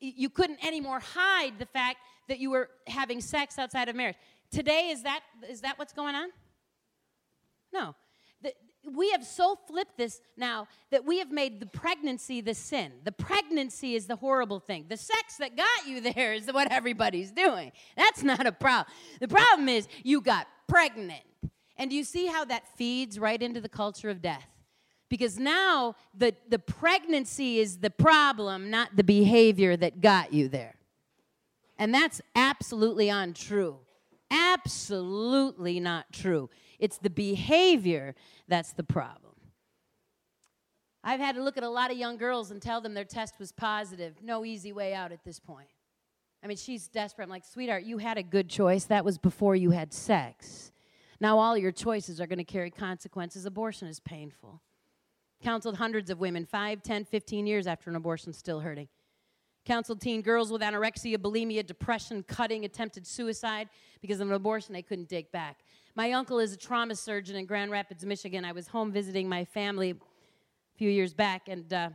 [0.00, 4.16] you couldn't anymore hide the fact that you were having sex outside of marriage.
[4.50, 6.30] Today is that is that what's going on?
[7.72, 7.94] No
[8.96, 12.92] we have so flipped this now that we have made the pregnancy the sin.
[13.04, 14.86] The pregnancy is the horrible thing.
[14.88, 17.72] The sex that got you there is what everybody's doing.
[17.96, 18.94] That's not a problem.
[19.20, 21.22] The problem is you got pregnant.
[21.76, 24.46] And do you see how that feeds right into the culture of death?
[25.08, 30.74] Because now the, the pregnancy is the problem, not the behavior that got you there.
[31.78, 33.78] And that's absolutely untrue.
[34.30, 36.50] Absolutely not true.
[36.78, 38.14] It's the behavior
[38.46, 39.34] that's the problem.
[41.04, 43.38] I've had to look at a lot of young girls and tell them their test
[43.38, 44.16] was positive.
[44.22, 45.68] No easy way out at this point.
[46.42, 47.24] I mean, she's desperate.
[47.24, 48.84] I'm like, sweetheart, you had a good choice.
[48.84, 50.72] That was before you had sex.
[51.20, 53.44] Now all your choices are going to carry consequences.
[53.44, 54.60] Abortion is painful.
[55.42, 58.88] Counseled hundreds of women, 5, 10, 15 years after an abortion, still hurting.
[59.64, 63.68] Counseled teen girls with anorexia, bulimia, depression, cutting, attempted suicide
[64.00, 65.58] because of an abortion they couldn't take back.
[65.98, 68.44] My uncle is a trauma surgeon in Grand Rapids, Michigan.
[68.44, 69.96] I was home visiting my family a
[70.76, 71.90] few years back, and uh,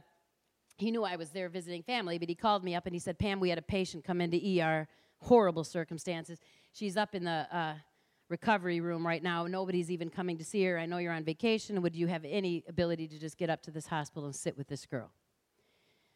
[0.76, 3.18] he knew I was there visiting family, but he called me up and he said,
[3.18, 4.90] Pam, we had a patient come into ER,
[5.20, 6.42] horrible circumstances.
[6.74, 7.76] She's up in the uh,
[8.28, 9.48] recovery room right now.
[9.48, 10.78] Nobody's even coming to see her.
[10.78, 11.82] I know you're on vacation.
[11.82, 14.68] Would you have any ability to just get up to this hospital and sit with
[14.68, 15.12] this girl?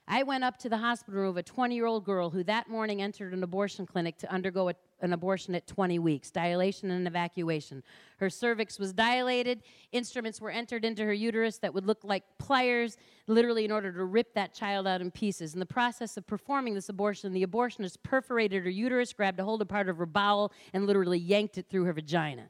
[0.09, 2.67] I went up to the hospital room of a 20 year old girl who that
[2.69, 7.07] morning entered an abortion clinic to undergo a, an abortion at 20 weeks, dilation and
[7.07, 7.83] evacuation.
[8.17, 12.97] Her cervix was dilated, instruments were entered into her uterus that would look like pliers,
[13.27, 15.53] literally in order to rip that child out in pieces.
[15.53, 19.61] In the process of performing this abortion, the abortionist perforated her uterus, grabbed a hold
[19.61, 22.49] of part of her bowel, and literally yanked it through her vagina.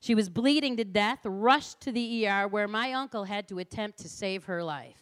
[0.00, 3.98] She was bleeding to death, rushed to the ER, where my uncle had to attempt
[3.98, 4.96] to save her life.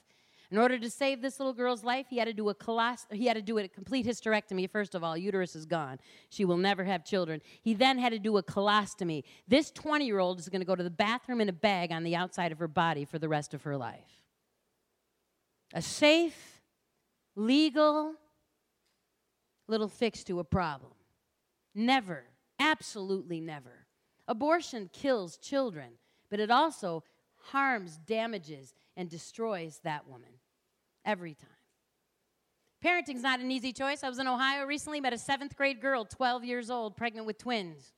[0.51, 3.27] In order to save this little girl's life, he had to do a colos- he
[3.27, 4.69] had to do a complete hysterectomy.
[4.69, 6.01] First of all, uterus is gone.
[6.29, 7.41] She will never have children.
[7.63, 9.23] He then had to do a colostomy.
[9.47, 12.51] This 20-year-old is going to go to the bathroom in a bag on the outside
[12.51, 14.25] of her body for the rest of her life.
[15.73, 16.61] A safe,
[17.37, 18.15] legal
[19.69, 20.91] little fix to a problem.
[21.77, 22.25] Never,
[22.59, 23.87] absolutely never.
[24.27, 25.93] Abortion kills children,
[26.29, 27.05] but it also
[27.37, 30.40] harms, damages, and destroys that woman
[31.05, 31.49] every time.
[32.85, 34.03] Parenting's not an easy choice.
[34.03, 37.37] I was in Ohio recently, met a seventh grade girl, 12 years old, pregnant with
[37.37, 37.93] twins.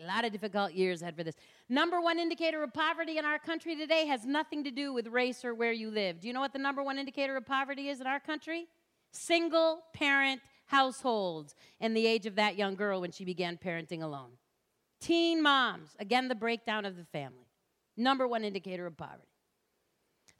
[0.00, 1.34] A lot of difficult years ahead for this.
[1.68, 5.44] Number one indicator of poverty in our country today has nothing to do with race
[5.44, 6.20] or where you live.
[6.20, 8.68] Do you know what the number one indicator of poverty is in our country?
[9.10, 14.30] Single parent households and the age of that young girl when she began parenting alone.
[15.00, 17.48] Teen moms, again, the breakdown of the family.
[17.96, 19.26] Number one indicator of poverty.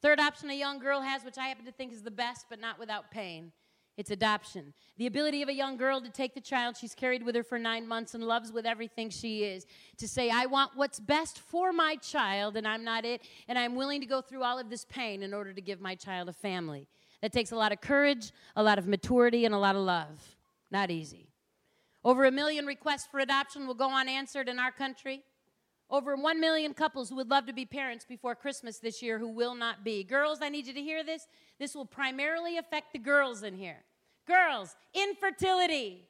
[0.00, 2.60] Third option a young girl has, which I happen to think is the best, but
[2.60, 3.52] not without pain.
[3.96, 4.74] It's adoption.
[4.96, 7.58] The ability of a young girl to take the child she's carried with her for
[7.58, 11.72] nine months and loves with everything she is, to say, I want what's best for
[11.72, 14.84] my child, and I'm not it, and I'm willing to go through all of this
[14.84, 16.86] pain in order to give my child a family.
[17.22, 20.36] That takes a lot of courage, a lot of maturity, and a lot of love.
[20.70, 21.26] Not easy.
[22.04, 25.24] Over a million requests for adoption will go unanswered in our country.
[25.90, 29.28] Over 1 million couples who would love to be parents before Christmas this year who
[29.28, 30.04] will not be.
[30.04, 31.26] Girls, I need you to hear this.
[31.58, 33.78] This will primarily affect the girls in here.
[34.26, 36.06] Girls, infertility,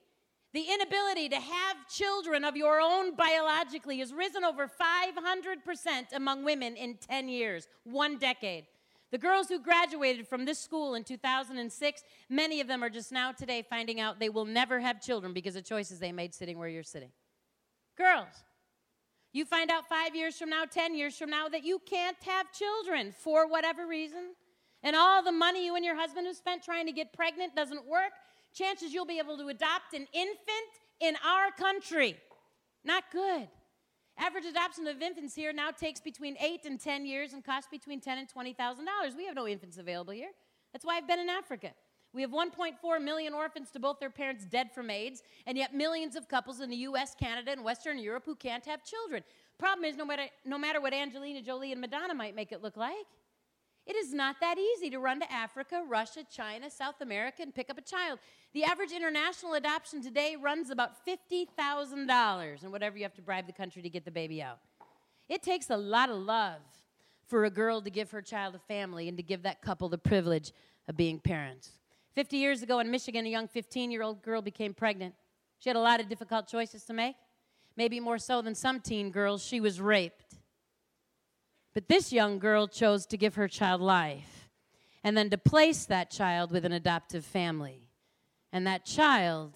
[0.53, 6.75] the inability to have children of your own biologically has risen over 500% among women
[6.75, 8.65] in 10 years, one decade.
[9.11, 13.31] The girls who graduated from this school in 2006, many of them are just now
[13.31, 16.69] today finding out they will never have children because of choices they made sitting where
[16.69, 17.11] you're sitting.
[17.97, 18.27] Girls,
[19.33, 22.47] you find out five years from now, 10 years from now, that you can't have
[22.53, 24.35] children for whatever reason,
[24.83, 27.87] and all the money you and your husband have spent trying to get pregnant doesn't
[27.87, 28.13] work,
[28.55, 32.17] chances you'll be able to adopt an infant in our country.
[32.85, 33.49] Not good.
[34.19, 38.01] Average adoption of infants here now takes between eight and 10 years and costs between
[38.01, 39.17] 10 and $20,000.
[39.17, 40.31] We have no infants available here.
[40.73, 41.71] That's why I've been in Africa.
[42.13, 46.17] We have 1.4 million orphans to both their parents dead from AIDS, and yet millions
[46.17, 49.23] of couples in the US, Canada, and Western Europe who can't have children.
[49.59, 52.77] Problem is, no matter, no matter what Angelina Jolie and Madonna might make it look
[52.77, 53.07] like,
[53.87, 57.71] it is not that easy to run to Africa, Russia, China, South America, and pick
[57.71, 58.19] up a child.
[58.53, 63.53] The average international adoption today runs about $50,000 and whatever you have to bribe the
[63.53, 64.59] country to get the baby out.
[65.29, 66.61] It takes a lot of love
[67.27, 69.99] for a girl to give her child a family and to give that couple the
[69.99, 70.53] privilege
[70.87, 71.78] of being parents.
[72.19, 75.15] 50 years ago in Michigan, a young 15 year old girl became pregnant.
[75.61, 77.15] She had a lot of difficult choices to make.
[77.77, 80.35] Maybe more so than some teen girls, she was raped.
[81.75, 84.51] But this young girl chose to give her child life
[85.05, 87.87] and then to place that child with an adoptive family.
[88.53, 89.55] And that child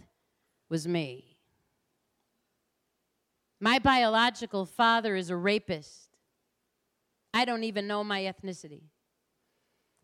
[0.68, 1.38] was me.
[3.59, 6.16] My biological father is a rapist.
[7.35, 8.83] I don't even know my ethnicity.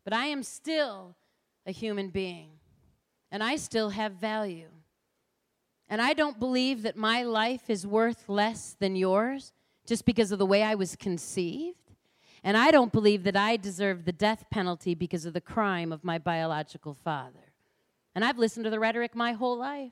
[0.03, 1.15] But I am still
[1.69, 2.49] a human being,
[3.31, 4.69] and I still have value.
[5.87, 9.53] And I don't believe that my life is worth less than yours
[9.85, 11.77] just because of the way I was conceived.
[12.43, 16.03] And I don't believe that I deserve the death penalty because of the crime of
[16.03, 17.53] my biological father.
[18.15, 19.91] And I've listened to the rhetoric my whole life.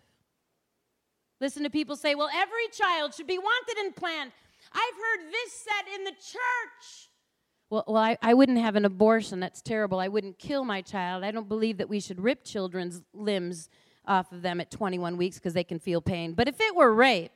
[1.40, 4.32] Listen to people say, well, every child should be wanted and planned.
[4.72, 7.07] I've heard this said in the church.
[7.69, 9.39] Well, well I, I wouldn't have an abortion.
[9.39, 9.99] That's terrible.
[9.99, 11.23] I wouldn't kill my child.
[11.23, 13.69] I don't believe that we should rip children's limbs
[14.06, 16.34] off of them at 21 weeks because they can feel pain.
[16.34, 17.32] But if it were rape,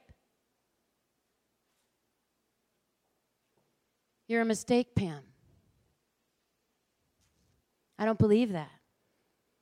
[4.31, 5.23] You're a mistake, Pam.
[7.99, 8.71] I don't believe that.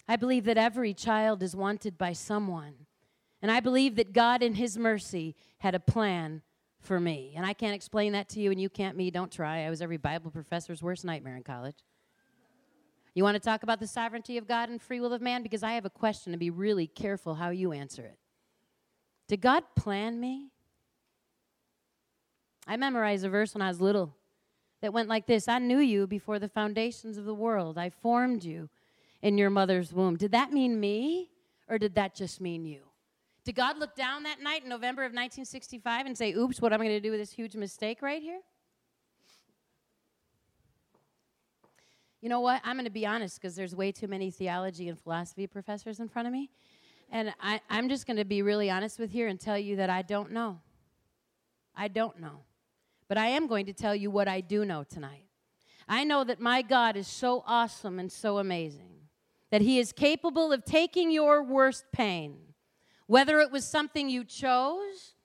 [0.07, 2.85] I believe that every child is wanted by someone.
[3.41, 6.43] And I believe that God, in His mercy, had a plan
[6.81, 7.33] for me.
[7.35, 9.11] And I can't explain that to you, and you can't me.
[9.11, 9.65] Don't try.
[9.65, 11.77] I was every Bible professor's worst nightmare in college.
[13.13, 15.43] You want to talk about the sovereignty of God and free will of man?
[15.43, 18.17] Because I have a question, and be really careful how you answer it.
[19.27, 20.49] Did God plan me?
[22.67, 24.15] I memorized a verse when I was little
[24.81, 27.77] that went like this I knew you before the foundations of the world.
[27.77, 28.69] I formed you
[29.21, 30.15] in your mother's womb.
[30.15, 31.31] Did that mean me,
[31.67, 32.88] or did that just mean you?
[33.43, 36.81] Did God look down that night in November of 1965 and say, Oops, what am
[36.81, 38.41] I going to do with this huge mistake right here?
[42.21, 42.61] You know what?
[42.65, 46.09] I'm going to be honest because there's way too many theology and philosophy professors in
[46.09, 46.49] front of me.
[47.11, 49.89] And I, I'm just going to be really honest with you and tell you that
[49.89, 50.59] I don't know.
[51.75, 52.41] I don't know.
[53.07, 55.25] But I am going to tell you what I do know tonight.
[55.87, 58.89] I know that my God is so awesome and so amazing
[59.49, 62.37] that He is capable of taking your worst pain,
[63.09, 65.15] whether it was something you chose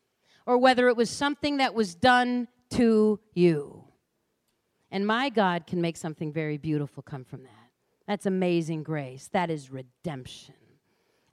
[0.46, 3.84] or whether it was something that was done to you.
[4.90, 7.50] And my God can make something very beautiful come from that.
[8.08, 9.28] That's amazing grace.
[9.32, 10.54] That is redemption.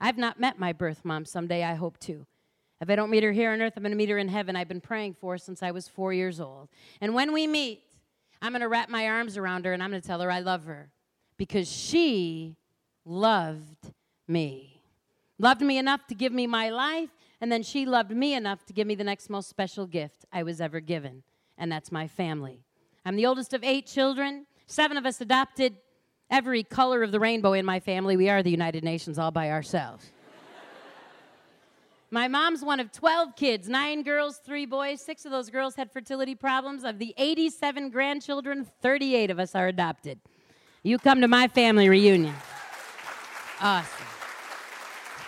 [0.01, 1.23] I've not met my birth mom.
[1.23, 2.25] Someday I hope to.
[2.81, 4.57] If I don't meet her here on earth, I'm going to meet her in heaven.
[4.57, 6.67] I've been praying for her since I was four years old.
[6.99, 7.81] And when we meet,
[8.41, 10.41] I'm going to wrap my arms around her and I'm going to tell her I
[10.41, 10.91] love her
[11.37, 12.57] because she
[13.05, 13.93] loved
[14.27, 14.80] me.
[15.41, 17.09] Loved me enough to give me my life,
[17.41, 20.43] and then she loved me enough to give me the next most special gift I
[20.43, 21.23] was ever given,
[21.57, 22.61] and that's my family.
[23.03, 25.77] I'm the oldest of eight children, seven of us adopted
[26.29, 28.15] every color of the rainbow in my family.
[28.15, 30.11] We are the United Nations all by ourselves.
[32.11, 35.01] My mom's one of 12 kids, nine girls, three boys.
[35.01, 36.83] Six of those girls had fertility problems.
[36.83, 40.19] Of the 87 grandchildren, 38 of us are adopted.
[40.83, 42.35] You come to my family reunion.
[43.59, 44.10] Awesome.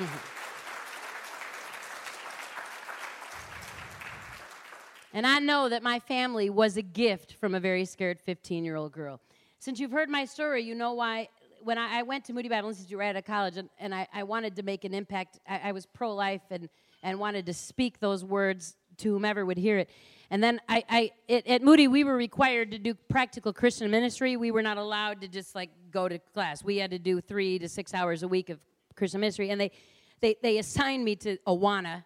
[5.13, 8.75] and I know that my family was a gift from a very scared 15 year
[8.75, 9.19] old girl.
[9.59, 11.29] Since you've heard my story, you know why
[11.63, 14.07] when I, I, went to Moody Bible Institute right out of college, and, and I,
[14.13, 16.69] I, wanted to make an impact, I, I was pro life and,
[17.01, 19.89] and wanted to speak those words to whomever would hear it.
[20.29, 24.35] And then I, I it, at Moody, we were required to do practical Christian ministry.
[24.35, 26.63] We were not allowed to just like go to class.
[26.63, 28.59] We had to do three to six hours a week of
[28.95, 29.49] Christian ministry.
[29.49, 29.71] And they,
[30.23, 32.03] they, they assigned me to Awana.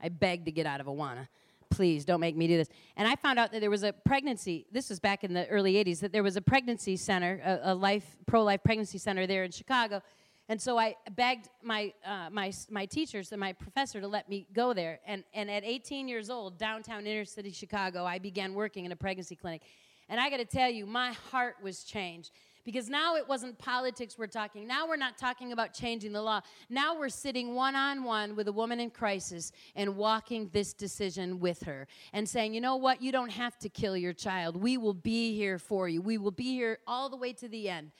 [0.00, 1.28] I begged to get out of Awana.
[1.68, 2.68] Please don't make me do this.
[2.96, 4.66] And I found out that there was a pregnancy.
[4.72, 6.00] This was back in the early 80s.
[6.00, 10.00] That there was a pregnancy center, a, a life pro-life pregnancy center there in Chicago
[10.48, 14.46] and so I begged my, uh, my, my teachers and my professor to let me
[14.52, 15.00] go there.
[15.04, 18.96] And, and at 18 years old, downtown inner city Chicago, I began working in a
[18.96, 19.62] pregnancy clinic.
[20.08, 22.30] And I got to tell you, my heart was changed
[22.66, 24.66] because now it wasn't politics we're talking.
[24.66, 26.40] Now we're not talking about changing the law.
[26.68, 31.38] Now we're sitting one on one with a woman in crisis and walking this decision
[31.38, 33.00] with her and saying, you know what?
[33.00, 34.56] You don't have to kill your child.
[34.56, 36.02] We will be here for you.
[36.02, 37.92] We will be here all the way to the end.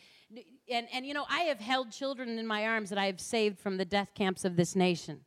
[0.68, 3.60] And, and you know, I have held children in my arms that I have saved
[3.60, 5.20] from the death camps of this nation,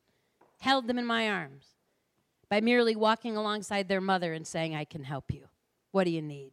[0.60, 1.65] held them in my arms
[2.49, 5.45] by merely walking alongside their mother and saying, I can help you.
[5.91, 6.52] What do you need?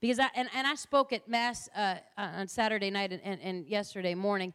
[0.00, 3.40] Because I, and, and I spoke at Mass uh, uh on Saturday night and, and,
[3.40, 4.52] and yesterday morning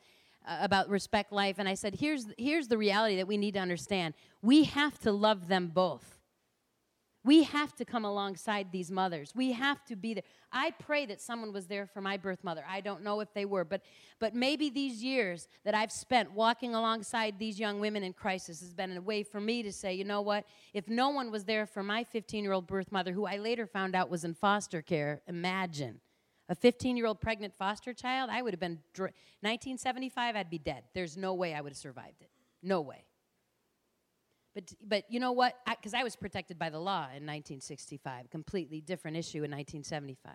[0.48, 3.60] uh, about Respect Life, and I said, here's, here's the reality that we need to
[3.60, 4.14] understand.
[4.42, 6.21] We have to love them both.
[7.24, 9.34] We have to come alongside these mothers.
[9.36, 10.24] We have to be there.
[10.52, 12.64] I pray that someone was there for my birth mother.
[12.68, 13.84] I don't know if they were, but
[14.20, 18.74] but maybe these years that I've spent walking alongside these young women in crisis has
[18.74, 20.46] been a way for me to say, you know what?
[20.74, 24.10] If no one was there for my 15-year-old birth mother who I later found out
[24.10, 26.02] was in foster care, imagine.
[26.50, 30.84] A 15-year-old pregnant foster child, I would have been 1975 I'd be dead.
[30.94, 32.30] There's no way I would have survived it.
[32.62, 33.06] No way.
[34.54, 35.56] But, but you know what?
[35.70, 40.34] Because I, I was protected by the law in 1965, completely different issue in 1975.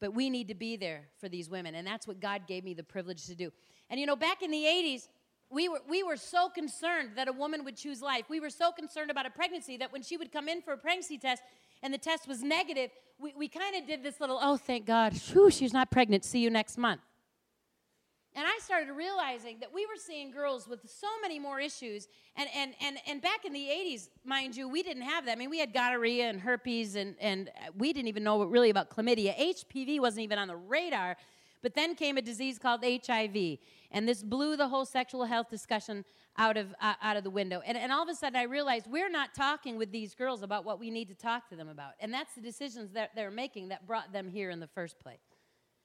[0.00, 2.74] But we need to be there for these women, and that's what God gave me
[2.74, 3.52] the privilege to do.
[3.88, 5.08] And you know, back in the 80s,
[5.50, 8.24] we were, we were so concerned that a woman would choose life.
[8.28, 10.76] We were so concerned about a pregnancy that when she would come in for a
[10.76, 11.42] pregnancy test
[11.82, 15.12] and the test was negative, we, we kind of did this little, oh, thank God,
[15.12, 17.00] Whew, she's not pregnant, see you next month.
[18.36, 22.08] And I started realizing that we were seeing girls with so many more issues.
[22.36, 25.32] And, and, and, and back in the 80s, mind you, we didn't have that.
[25.32, 28.90] I mean, we had gonorrhea and herpes, and, and we didn't even know really about
[28.90, 29.38] chlamydia.
[29.38, 31.16] HPV wasn't even on the radar.
[31.62, 33.58] But then came a disease called HIV,
[33.90, 36.04] and this blew the whole sexual health discussion
[36.36, 37.62] out of, uh, out of the window.
[37.64, 40.66] And, and all of a sudden, I realized we're not talking with these girls about
[40.66, 41.92] what we need to talk to them about.
[42.00, 45.20] And that's the decisions that they're making that brought them here in the first place.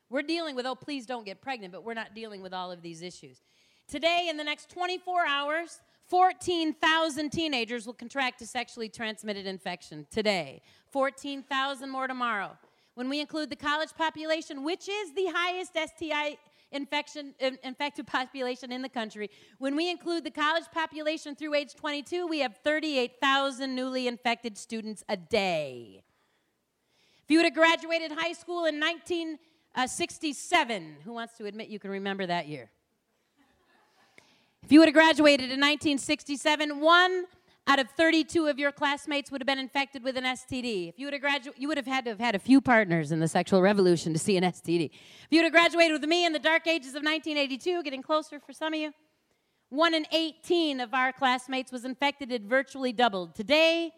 [0.09, 2.81] We're dealing with, oh, please don't get pregnant, but we're not dealing with all of
[2.81, 3.41] these issues.
[3.87, 10.61] Today, in the next 24 hours, 14,000 teenagers will contract a sexually transmitted infection today.
[10.91, 12.57] 14,000 more tomorrow.
[12.95, 16.37] When we include the college population, which is the highest STI
[16.71, 22.25] infection infected population in the country, when we include the college population through age 22,
[22.25, 26.03] we have 38,000 newly infected students a day.
[27.23, 29.37] If you would have graduated high school in 19
[29.75, 30.97] uh, 67.
[31.03, 32.69] Who wants to admit you can remember that year?
[34.63, 37.25] If you would have graduated in 1967, one
[37.67, 40.89] out of 32 of your classmates would have been infected with an STD.
[40.89, 43.11] If you would have graduated, you would have had to have had a few partners
[43.11, 44.85] in the sexual revolution to see an STD.
[44.91, 48.39] If you would have graduated with me in the dark ages of 1982, getting closer
[48.39, 48.91] for some of you,
[49.69, 52.31] one in 18 of our classmates was infected.
[52.31, 53.35] It virtually doubled.
[53.35, 53.91] Today,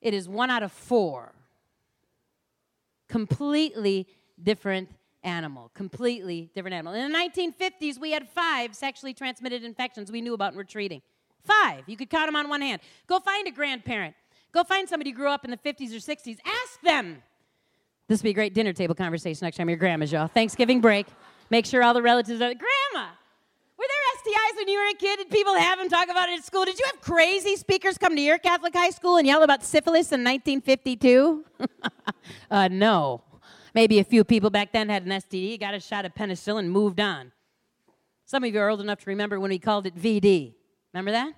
[0.00, 1.32] it is one out of four.
[3.08, 4.06] Completely
[4.42, 4.88] different
[5.22, 6.94] animal, completely different animal.
[6.94, 11.02] In the 1950s, we had five sexually transmitted infections we knew about and were treating.
[11.42, 11.84] Five.
[11.86, 12.80] You could count them on one hand.
[13.06, 14.14] Go find a grandparent.
[14.52, 16.38] Go find somebody who grew up in the 50s or 60s.
[16.44, 17.22] Ask them.
[18.08, 20.28] This would be a great dinner table conversation next time your grandma's, y'all.
[20.28, 21.06] Thanksgiving break.
[21.50, 23.10] Make sure all the relatives are, Grandma,
[23.78, 25.18] were there STIs when you were a kid?
[25.18, 26.64] Did people have them talk about it at school?
[26.64, 30.12] Did you have crazy speakers come to your Catholic high school and yell about syphilis
[30.12, 31.44] in 1952?
[32.50, 33.22] uh, no.
[33.76, 36.98] Maybe a few people back then had an STD, got a shot of penicillin, moved
[36.98, 37.30] on.
[38.24, 40.54] Some of you are old enough to remember when we called it VD.
[40.94, 41.34] Remember that?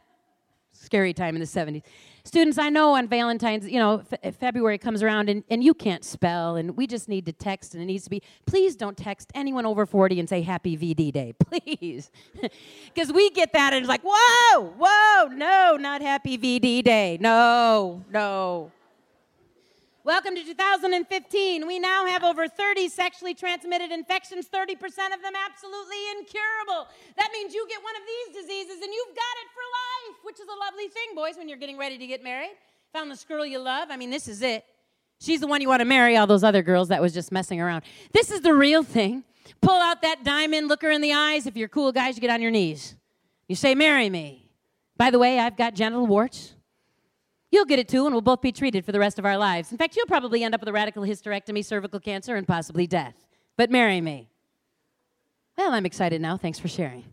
[0.71, 1.83] Scary time in the 70s.
[2.23, 4.05] Students, I know on Valentine's, you know,
[4.39, 7.83] February comes around and, and you can't spell, and we just need to text, and
[7.83, 11.35] it needs to be, please don't text anyone over 40 and say Happy VD Day,
[11.45, 12.13] please.
[12.95, 17.19] Because we get that and it's like, whoa, whoa, no, not Happy VD Day.
[17.21, 18.71] No, no.
[20.09, 21.67] Welcome to 2015.
[21.67, 26.89] We now have over 30 sexually transmitted infections, 30% of them absolutely incurable.
[27.19, 29.61] That means you get one of these diseases and you've got it for
[30.09, 32.57] life, which is a lovely thing, boys, when you're getting ready to get married.
[32.95, 33.89] Found this girl you love.
[33.91, 34.65] I mean, this is it.
[35.21, 37.61] She's the one you want to marry, all those other girls that was just messing
[37.61, 37.85] around.
[38.15, 39.25] This is the real thing.
[39.61, 41.45] Pull out that diamond, look her in the eyes.
[41.47, 42.97] If you're cool guys, you get on your knees.
[43.47, 44.49] You say, Marry me.
[44.97, 46.55] By the way, I've got genital warts.
[47.51, 49.73] You'll get it too, and we'll both be treated for the rest of our lives.
[49.73, 53.15] In fact, you'll probably end up with a radical hysterectomy, cervical cancer, and possibly death.
[53.57, 54.29] But marry me.
[55.57, 56.37] Well, I'm excited now.
[56.37, 57.05] Thanks for sharing.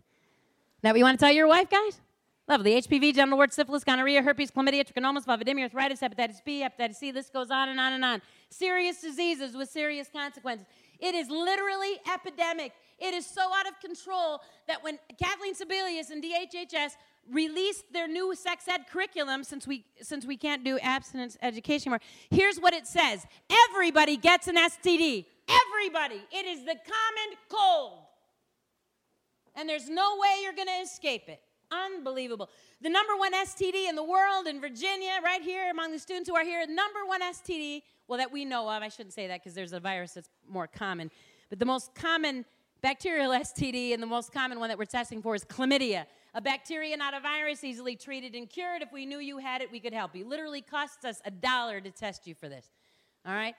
[0.82, 2.00] Now, what you want to tell your wife, guys?
[2.48, 2.80] Lovely.
[2.80, 7.10] HPV, genital warts, syphilis, gonorrhea, herpes, chlamydia, trichomonas, vulvodynia, arthritis, hepatitis B, hepatitis C.
[7.10, 8.22] This goes on and on and on.
[8.50, 10.66] Serious diseases with serious consequences.
[11.00, 12.72] It is literally epidemic.
[13.00, 16.92] It is so out of control that when Kathleen Sebelius and DHHS
[17.30, 22.00] released their new sex ed curriculum, since we since we can't do abstinence education more,
[22.30, 23.26] here's what it says:
[23.68, 25.26] Everybody gets an STD.
[25.48, 26.22] Everybody.
[26.32, 28.00] It is the common cold,
[29.54, 31.40] and there's no way you're going to escape it.
[31.70, 32.48] Unbelievable.
[32.80, 36.36] The number one STD in the world in Virginia, right here among the students who
[36.36, 39.54] are here, number one STD, well, that we know of, I shouldn't say that because
[39.54, 41.10] there's a virus that's more common,
[41.50, 42.44] but the most common
[42.82, 46.06] bacterial STD and the most common one that we're testing for is chlamydia.
[46.36, 48.82] A bacteria, not a virus, easily treated and cured.
[48.82, 50.28] If we knew you had it, we could help you.
[50.28, 52.66] Literally costs us a dollar to test you for this.
[53.24, 53.54] All right?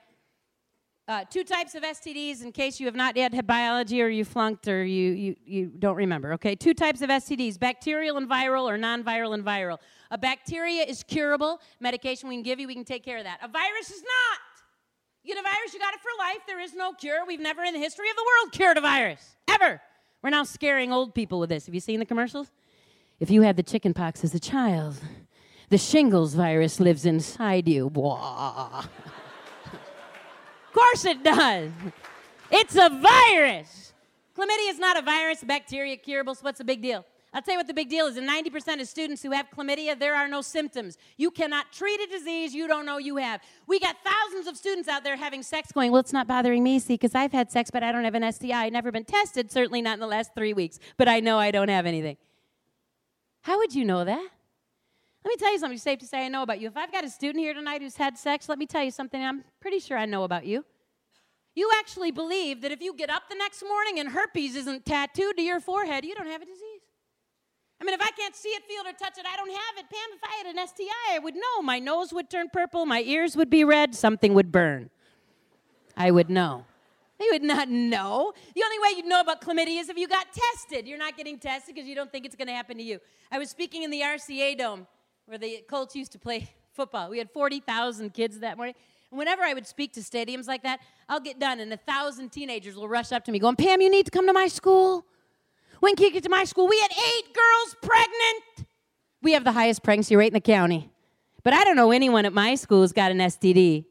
[1.08, 4.24] Uh, two types of STDs in case you have not yet had biology or you
[4.24, 6.54] flunked or you, you, you don't remember, okay?
[6.54, 9.78] Two types of STDs bacterial and viral or non viral and viral.
[10.12, 13.40] A bacteria is curable, medication we can give you, we can take care of that.
[13.42, 14.38] A virus is not.
[15.24, 16.38] You get a virus, you got it for life.
[16.46, 17.26] There is no cure.
[17.26, 19.80] We've never in the history of the world cured a virus, ever.
[20.22, 21.66] We're now scaring old people with this.
[21.66, 22.52] Have you seen the commercials?
[23.20, 24.96] If you had the chicken pox as a child,
[25.68, 27.90] the shingles virus lives inside you.
[27.90, 28.84] Blah
[30.78, 31.70] course it does.
[32.50, 33.92] It's a virus.
[34.36, 37.04] Chlamydia is not a virus, bacteria, curable, so what's the big deal?
[37.34, 38.16] I'll tell you what the big deal is.
[38.16, 40.96] In 90% of students who have chlamydia, there are no symptoms.
[41.18, 43.42] You cannot treat a disease you don't know you have.
[43.66, 46.78] We got thousands of students out there having sex going, well, it's not bothering me,
[46.78, 48.66] see, because I've had sex, but I don't have an STI.
[48.66, 51.50] I've never been tested, certainly not in the last three weeks, but I know I
[51.50, 52.16] don't have anything.
[53.48, 54.28] How would you know that?
[55.24, 56.68] Let me tell you something safe to say I know about you.
[56.68, 59.24] If I've got a student here tonight who's had sex, let me tell you something
[59.24, 60.66] I'm pretty sure I know about you.
[61.54, 65.38] You actually believe that if you get up the next morning and herpes isn't tattooed
[65.38, 66.82] to your forehead, you don't have a disease.
[67.80, 69.78] I mean, if I can't see it, feel it, or touch it, I don't have
[69.78, 69.86] it.
[69.88, 71.62] Pam, if I had an STI, I would know.
[71.62, 74.90] My nose would turn purple, my ears would be red, something would burn.
[75.96, 76.66] I would know.
[77.20, 78.32] You would not know.
[78.54, 80.86] The only way you'd know about chlamydia is if you got tested.
[80.86, 83.00] You're not getting tested because you don't think it's going to happen to you.
[83.32, 84.86] I was speaking in the RCA Dome
[85.26, 87.10] where the Colts used to play football.
[87.10, 88.76] We had 40,000 kids that morning.
[89.10, 92.30] And whenever I would speak to stadiums like that, I'll get done and a thousand
[92.30, 95.04] teenagers will rush up to me going, Pam, you need to come to my school.
[95.80, 96.68] When can you get to my school?
[96.68, 98.68] We had eight girls pregnant.
[99.22, 100.90] We have the highest pregnancy rate in the county.
[101.42, 103.86] But I don't know anyone at my school who's got an STD.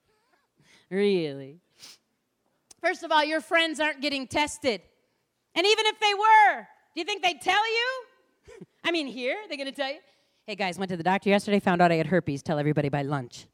[0.90, 1.60] really?
[2.84, 4.82] First of all, your friends aren't getting tested.
[5.54, 8.04] And even if they were, do you think they'd tell you?
[8.84, 10.00] I mean, here, they're going to tell you.
[10.46, 12.42] Hey guys, went to the doctor yesterday, found out I had herpes.
[12.42, 13.46] Tell everybody by lunch.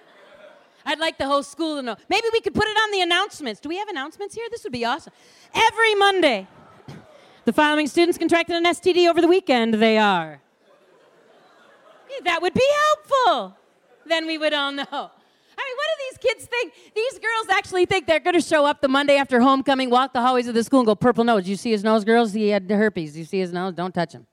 [0.86, 1.96] I'd like the whole school to know.
[2.08, 3.60] Maybe we could put it on the announcements.
[3.60, 4.46] Do we have announcements here?
[4.50, 5.12] This would be awesome.
[5.54, 6.46] Every Monday,
[7.44, 9.74] the following students contracted an STD over the weekend.
[9.74, 10.40] They are.
[12.24, 13.58] That would be helpful.
[14.06, 15.10] Then we would all know.
[15.88, 16.72] Do these kids think?
[16.94, 20.20] These girls actually think they're going to show up the Monday after homecoming, walk the
[20.20, 21.48] hallways of the school, and go, Purple nose.
[21.48, 22.32] You see his nose, girls?
[22.32, 23.16] He had herpes.
[23.16, 23.74] You see his nose?
[23.74, 24.26] Don't touch him.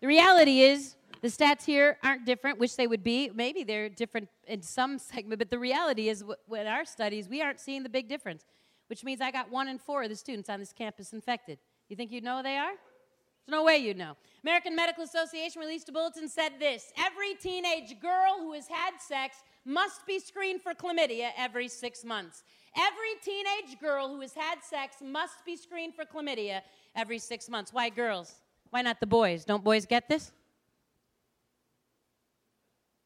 [0.00, 3.30] The reality is, the stats here aren't different, which they would be.
[3.34, 7.58] Maybe they're different in some segment, but the reality is, with our studies, we aren't
[7.58, 8.44] seeing the big difference,
[8.86, 11.58] which means I got one in four of the students on this campus infected.
[11.88, 12.70] You think you'd know they are?
[12.70, 14.16] There's no way you'd know.
[14.44, 19.36] American Medical Association released a bulletin said this Every teenage girl who has had sex
[19.64, 22.42] must be screened for chlamydia every six months.
[22.76, 26.60] Every teenage girl who has had sex must be screened for chlamydia
[26.94, 27.72] every six months.
[27.72, 28.34] Why girls?
[28.70, 29.44] Why not the boys?
[29.44, 30.32] Don't boys get this?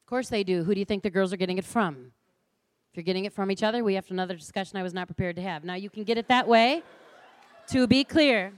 [0.00, 0.62] Of course they do.
[0.62, 2.12] Who do you think the girls are getting it from?
[2.90, 5.36] If you're getting it from each other, we have another discussion I was not prepared
[5.36, 5.64] to have.
[5.64, 6.82] Now you can get it that way.
[7.68, 8.52] to be clear,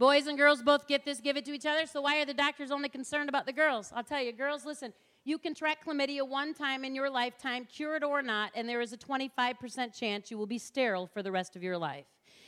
[0.00, 1.84] boys and girls both get this, give it to each other.
[1.84, 3.92] So why are the doctors only concerned about the girls?
[3.94, 4.94] I'll tell you, girls, listen.
[5.24, 8.94] You can contract chlamydia one time in your lifetime, cured or not, and there is
[8.94, 12.06] a 25% chance you will be sterile for the rest of your life.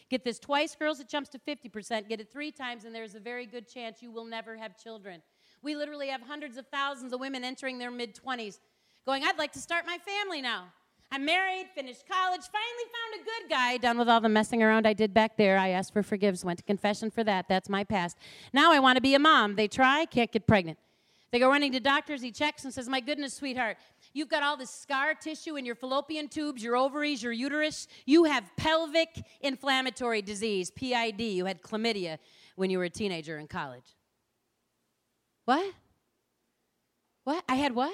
[0.09, 2.09] Get this twice, girls, it jumps to 50%.
[2.09, 5.21] Get it three times, and there's a very good chance you will never have children.
[5.63, 8.61] We literally have hundreds of thousands of women entering their mid 20s
[9.05, 10.73] going, I'd like to start my family now.
[11.15, 14.87] I'm married, finished college, finally found a good guy, done with all the messing around
[14.87, 15.59] I did back there.
[15.59, 17.51] I asked for forgiveness, went to confession for that.
[17.51, 18.17] That's my past.
[18.55, 19.57] Now I want to be a mom.
[19.57, 20.79] They try, can't get pregnant.
[21.31, 22.23] They go running to doctors.
[22.23, 23.77] He checks and says, My goodness, sweetheart,
[24.15, 27.89] you've got all this scar tissue in your fallopian tubes, your ovaries, your uterus.
[28.07, 31.21] You have pelvic inflammatory disease, PID.
[31.21, 32.17] You had chlamydia
[32.57, 33.97] when you were a teenager in college.
[35.45, 35.75] What?
[37.25, 37.45] What?
[37.51, 37.93] I had what?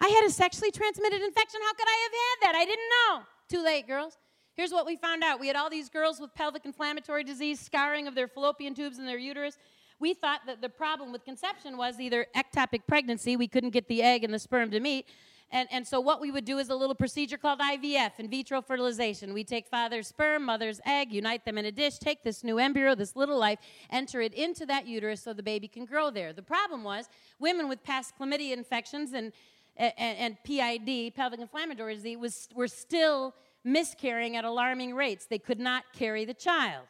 [0.00, 1.60] I had a sexually transmitted infection.
[1.62, 2.60] How could I have had that?
[2.60, 3.22] I didn't know.
[3.48, 4.16] Too late, girls.
[4.54, 5.40] Here's what we found out.
[5.40, 9.06] We had all these girls with pelvic inflammatory disease, scarring of their fallopian tubes and
[9.06, 9.58] their uterus.
[10.00, 14.02] We thought that the problem with conception was either ectopic pregnancy, we couldn't get the
[14.02, 15.06] egg and the sperm to meet,
[15.50, 18.60] and, and so what we would do is a little procedure called IVF, in vitro
[18.60, 19.32] fertilization.
[19.32, 22.94] We take father's sperm, mother's egg, unite them in a dish, take this new embryo,
[22.94, 23.58] this little life,
[23.90, 26.34] enter it into that uterus so the baby can grow there.
[26.34, 29.32] The problem was women with past chlamydia infections and,
[29.78, 35.26] and, and PID, pelvic inflammatory disease, was, were still miscarrying at alarming rates.
[35.26, 36.84] They could not carry the child.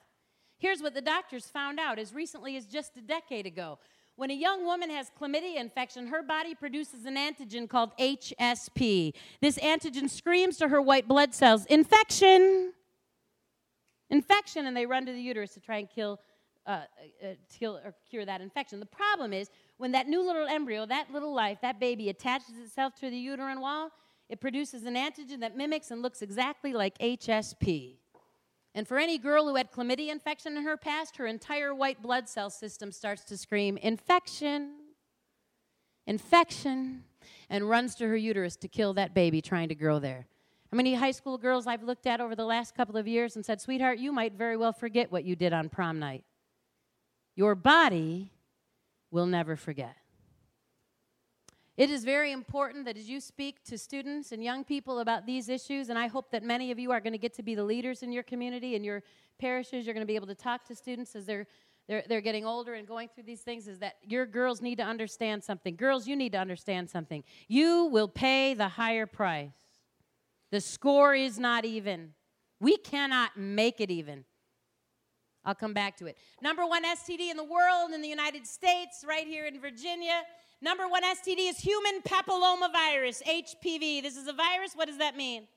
[0.58, 3.78] Here's what the doctors found out as recently as just a decade ago.
[4.16, 9.14] When a young woman has chlamydia infection, her body produces an antigen called HSP.
[9.40, 12.72] This antigen screams to her white blood cells, infection!
[14.10, 16.18] Infection, and they run to the uterus to try and kill,
[16.66, 16.80] uh,
[17.22, 17.26] uh,
[17.56, 18.80] kill or cure that infection.
[18.80, 22.94] The problem is when that new little embryo, that little life, that baby attaches itself
[22.96, 23.90] to the uterine wall,
[24.28, 27.94] it produces an antigen that mimics and looks exactly like HSP.
[28.74, 32.28] And for any girl who had chlamydia infection in her past, her entire white blood
[32.28, 34.74] cell system starts to scream, infection,
[36.06, 37.04] infection,
[37.48, 40.26] and runs to her uterus to kill that baby trying to grow there.
[40.70, 43.46] How many high school girls I've looked at over the last couple of years and
[43.46, 46.24] said, Sweetheart, you might very well forget what you did on prom night.
[47.36, 48.32] Your body
[49.10, 49.96] will never forget.
[51.76, 55.48] It is very important that as you speak to students and young people about these
[55.48, 57.62] issues, and I hope that many of you are going to get to be the
[57.62, 59.04] leaders in your community and your
[59.38, 61.46] parishes, you're going to be able to talk to students as they're,
[61.86, 64.82] they're, they're getting older and going through these things, is that your girls need to
[64.82, 65.76] understand something.
[65.76, 67.22] Girls, you need to understand something.
[67.46, 69.52] You will pay the higher price.
[70.50, 72.14] The score is not even.
[72.58, 74.24] We cannot make it even.
[75.48, 76.18] I'll come back to it.
[76.42, 80.20] Number one STD in the world, in the United States, right here in Virginia.
[80.60, 84.02] Number one STD is human papillomavirus, HPV.
[84.02, 84.72] This is a virus.
[84.74, 85.48] What does that mean?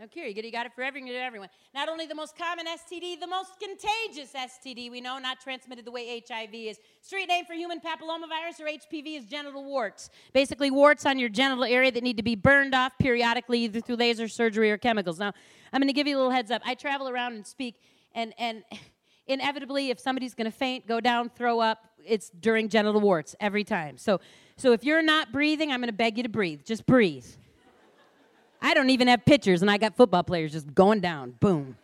[0.00, 0.26] No cure.
[0.26, 1.50] You, you got it for everyone.
[1.74, 5.90] Not only the most common STD, the most contagious STD we know, not transmitted the
[5.90, 6.78] way HIV is.
[7.02, 10.08] Street name for human papillomavirus or HPV is genital warts.
[10.32, 13.96] Basically, warts on your genital area that need to be burned off periodically, either through
[13.96, 15.18] laser surgery or chemicals.
[15.18, 15.34] Now,
[15.70, 16.62] I'm going to give you a little heads up.
[16.64, 17.74] I travel around and speak,
[18.14, 18.64] and and
[19.26, 23.64] inevitably, if somebody's going to faint, go down, throw up, it's during genital warts every
[23.64, 23.98] time.
[23.98, 24.22] So,
[24.56, 26.62] so if you're not breathing, I'm going to beg you to breathe.
[26.64, 27.26] Just breathe.
[28.62, 31.32] I don't even have pictures, and I got football players just going down.
[31.40, 31.76] Boom.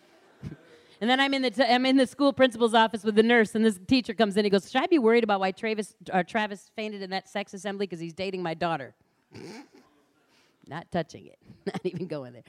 [0.98, 3.54] And then I'm in the t- I'm in the school principal's office with the nurse,
[3.54, 4.46] and this teacher comes in.
[4.46, 7.52] He goes, "Should I be worried about why Travis uh, Travis fainted in that sex
[7.52, 8.94] assembly because he's dating my daughter?"
[10.66, 11.38] Not touching it.
[11.66, 12.44] Not even going there.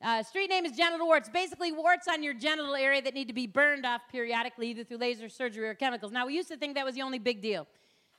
[0.00, 1.28] Uh, street name is genital warts.
[1.28, 4.98] Basically, warts on your genital area that need to be burned off periodically, either through
[4.98, 6.12] laser surgery or chemicals.
[6.12, 7.66] Now, we used to think that was the only big deal.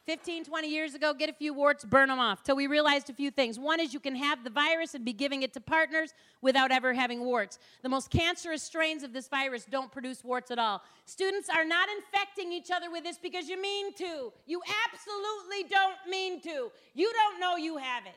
[0.06, 2.44] 15, 20 years ago, get a few warts, burn them off.
[2.44, 3.58] Till we realized a few things.
[3.58, 6.94] One is you can have the virus and be giving it to partners without ever
[6.94, 7.58] having warts.
[7.82, 10.84] The most cancerous strains of this virus don't produce warts at all.
[11.06, 14.32] Students are not infecting each other with this because you mean to.
[14.46, 16.72] You absolutely don't mean to.
[16.94, 18.14] You don't know you have it.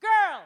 [0.00, 0.44] Girls,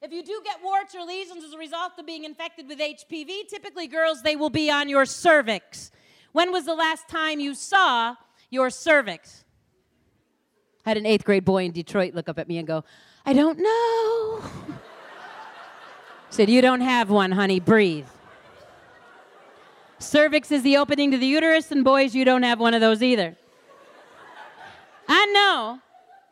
[0.00, 3.48] if you do get warts or lesions as a result of being infected with HPV,
[3.48, 5.90] typically girls, they will be on your cervix.
[6.30, 8.14] When was the last time you saw
[8.48, 9.44] your cervix?
[10.84, 12.84] I had an eighth grade boy in Detroit look up at me and go,
[13.26, 14.42] I don't know.
[16.30, 18.06] said, You don't have one, honey, breathe.
[19.98, 23.02] Cervix is the opening to the uterus, and boys, you don't have one of those
[23.02, 23.36] either.
[25.06, 25.80] I know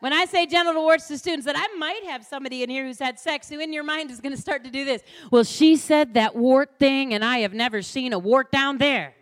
[0.01, 3.01] when I say genital warts to students, that I might have somebody in here who's
[3.01, 5.03] had sex who in your mind is going to start to do this.
[5.31, 9.15] Well, she said that wart thing, and I have never seen a wart down there.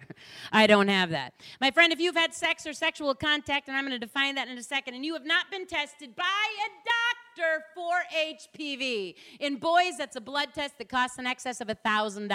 [0.52, 1.34] I don't have that.
[1.60, 4.48] My friend, if you've had sex or sexual contact, and I'm going to define that
[4.48, 9.56] in a second, and you have not been tested by a doctor for HPV, in
[9.56, 12.28] boys, that's a blood test that costs in excess of $1,000.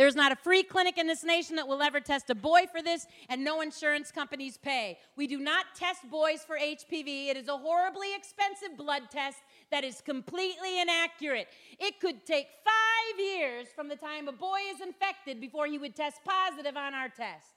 [0.00, 2.80] There's not a free clinic in this nation that will ever test a boy for
[2.80, 4.96] this, and no insurance companies pay.
[5.14, 7.28] We do not test boys for HPV.
[7.28, 9.36] It is a horribly expensive blood test
[9.70, 11.48] that is completely inaccurate.
[11.78, 15.94] It could take five years from the time a boy is infected before he would
[15.94, 17.48] test positive on our test.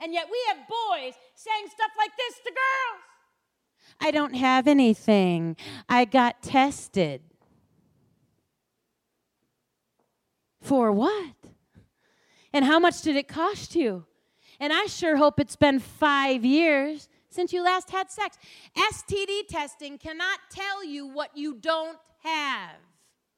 [0.00, 3.02] And yet we have boys saying stuff like this to girls
[4.00, 5.56] I don't have anything.
[5.88, 7.20] I got tested.
[10.60, 11.51] For what?
[12.52, 14.04] And how much did it cost you?
[14.60, 18.36] And I sure hope it's been five years since you last had sex.
[18.76, 22.76] STD testing cannot tell you what you don't have.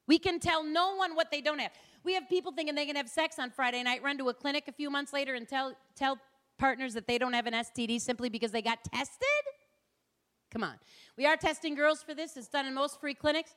[0.07, 1.73] We can tell no one what they don't have.
[2.05, 4.65] We have people thinking they can have sex on Friday night, run to a clinic
[4.69, 6.19] a few months later, and tell, tell
[6.59, 9.45] partners that they don't have an STD simply because they got tested?
[10.51, 10.75] Come on.
[11.17, 12.37] We are testing girls for this.
[12.37, 13.55] It's done in most free clinics.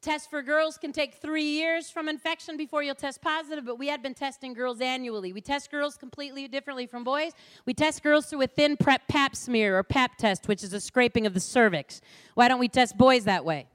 [0.00, 3.88] Test for girls can take three years from infection before you'll test positive, but we
[3.88, 5.32] had been testing girls annually.
[5.32, 7.32] We test girls completely differently from boys.
[7.66, 11.26] We test girls through a ThinPrep pap smear or pap test, which is a scraping
[11.26, 12.00] of the cervix.
[12.34, 13.66] Why don't we test boys that way?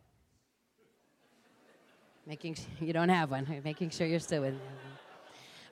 [2.26, 4.60] Making sure you don't have one, making sure you're still with me.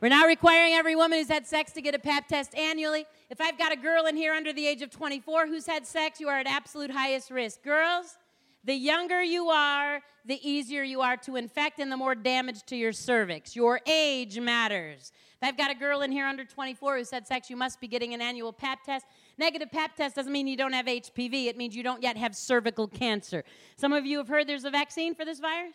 [0.02, 3.06] We're now requiring every woman who's had sex to get a pap test annually.
[3.30, 6.20] If I've got a girl in here under the age of 24 who's had sex,
[6.20, 7.64] you are at absolute highest risk.
[7.64, 8.18] Girls,
[8.64, 12.76] the younger you are, the easier you are to infect and the more damage to
[12.76, 13.56] your cervix.
[13.56, 15.12] Your age matters.
[15.44, 18.14] I've got a girl in here under 24 who's had sex, you must be getting
[18.14, 19.08] an annual pap test.
[19.40, 22.36] Negative pap test doesn't mean you don't have HPV, it means you don't yet have
[22.36, 23.44] cervical cancer.
[23.76, 25.74] Some of you have heard there's a vaccine for this virus.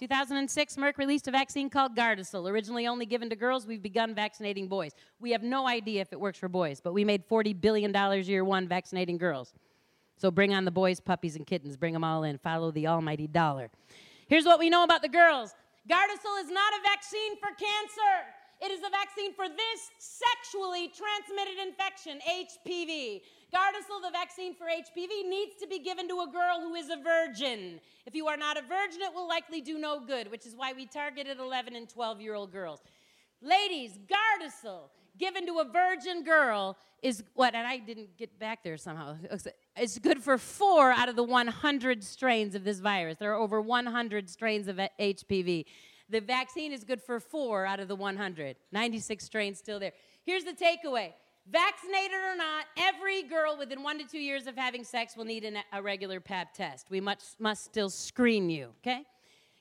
[0.00, 3.64] 2006, Merck released a vaccine called Gardasil, originally only given to girls.
[3.64, 4.90] We've begun vaccinating boys.
[5.20, 8.44] We have no idea if it works for boys, but we made $40 billion year
[8.44, 9.54] one vaccinating girls.
[10.16, 11.76] So bring on the boys, puppies, and kittens.
[11.76, 12.38] Bring them all in.
[12.38, 13.70] Follow the almighty dollar.
[14.28, 15.54] Here's what we know about the girls
[15.88, 18.14] Gardasil is not a vaccine for cancer.
[18.62, 23.20] It is a vaccine for this sexually transmitted infection, HPV.
[23.52, 26.96] Gardasil, the vaccine for HPV, needs to be given to a girl who is a
[26.96, 27.80] virgin.
[28.06, 30.72] If you are not a virgin, it will likely do no good, which is why
[30.72, 32.80] we targeted 11 and 12 year old girls.
[33.42, 34.88] Ladies, Gardasil
[35.18, 39.16] given to a virgin girl is what, and I didn't get back there somehow.
[39.76, 43.18] It's good for four out of the 100 strains of this virus.
[43.18, 45.66] There are over 100 strains of HPV.
[46.08, 48.56] The vaccine is good for four out of the 100.
[48.72, 49.92] 96 strains still there.
[50.24, 51.12] Here's the takeaway
[51.50, 55.44] vaccinated or not, every girl within one to two years of having sex will need
[55.44, 56.86] an, a regular pap test.
[56.90, 59.04] We must, must still screen you, okay?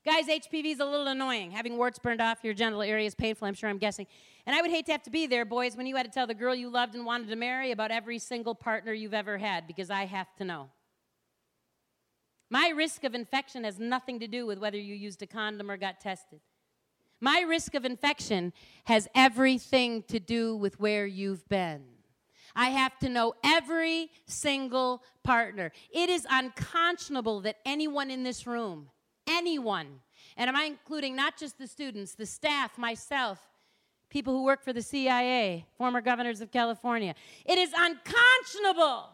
[0.06, 1.52] Guys, HPV is a little annoying.
[1.52, 4.08] Having warts burned off your genital area is painful, I'm sure I'm guessing.
[4.46, 6.28] And I would hate to have to be there, boys, when you had to tell
[6.28, 9.68] the girl you loved and wanted to marry about every single partner you've ever had,
[9.68, 10.70] because I have to know.
[12.50, 15.78] My risk of infection has nothing to do with whether you used a condom or
[15.78, 16.40] got tested.
[17.22, 18.52] My risk of infection
[18.84, 21.84] has everything to do with where you've been.
[22.54, 25.72] I have to know every single partner.
[25.92, 28.90] It is unconscionable that anyone in this room,
[29.26, 30.02] anyone,
[30.36, 33.40] and am I including not just the students, the staff, myself,
[34.14, 37.16] people who work for the CIA, former governors of California.
[37.46, 39.10] It is unconscionable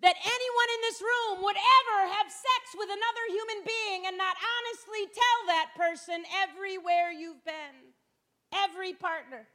[0.00, 4.36] that anyone in this room would ever have sex with another human being and not
[4.36, 7.94] honestly tell that person everywhere you've been,
[8.52, 9.46] every partner.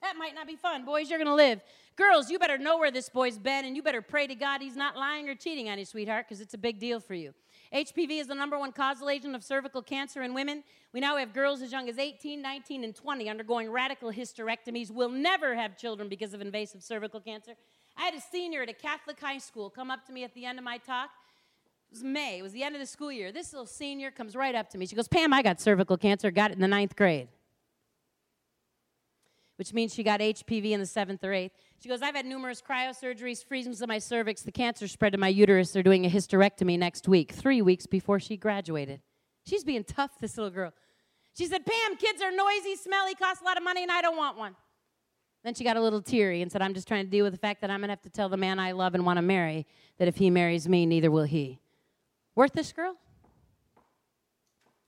[0.00, 0.86] That might not be fun.
[0.86, 1.60] Boys, you're going to live.
[1.94, 4.74] Girls, you better know where this boy's been and you better pray to God he's
[4.74, 7.34] not lying or cheating on you, sweetheart, because it's a big deal for you.
[7.74, 10.62] HPV is the number one causal agent of cervical cancer in women.
[10.92, 15.08] We now have girls as young as 18, 19, and 20 undergoing radical hysterectomies, will
[15.08, 17.54] never have children because of invasive cervical cancer.
[17.96, 20.44] I had a senior at a Catholic high school come up to me at the
[20.44, 21.10] end of my talk.
[21.90, 23.32] It was May, it was the end of the school year.
[23.32, 24.86] This little senior comes right up to me.
[24.86, 27.28] She goes, Pam, I got cervical cancer, got it in the ninth grade
[29.56, 31.52] which means she got HPV in the seventh or eighth.
[31.80, 35.28] She goes, I've had numerous cryosurgeries, freezings of my cervix, the cancer spread to my
[35.28, 35.70] uterus.
[35.70, 39.00] They're doing a hysterectomy next week, three weeks before she graduated.
[39.46, 40.72] She's being tough, this little girl.
[41.36, 44.16] She said, Pam, kids are noisy, smelly, cost a lot of money, and I don't
[44.16, 44.54] want one.
[45.42, 47.38] Then she got a little teary and said, I'm just trying to deal with the
[47.38, 49.22] fact that I'm going to have to tell the man I love and want to
[49.22, 49.66] marry
[49.98, 51.60] that if he marries me, neither will he.
[52.34, 52.96] Worth this girl?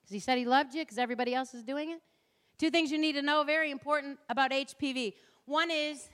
[0.01, 2.01] Because he said he loved you because everybody else is doing it?
[2.59, 5.15] Two things you need to know very important about HPV.
[5.45, 6.09] One is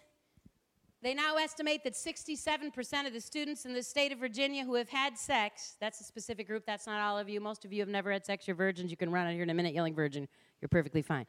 [1.03, 4.88] they now estimate that 67% of the students in the state of Virginia who have
[4.88, 7.40] had sex, that's a specific group, that's not all of you.
[7.40, 8.90] Most of you have never had sex, you're virgins.
[8.90, 10.28] You can run out here in a minute yelling virgin.
[10.61, 11.26] You're perfectly fine.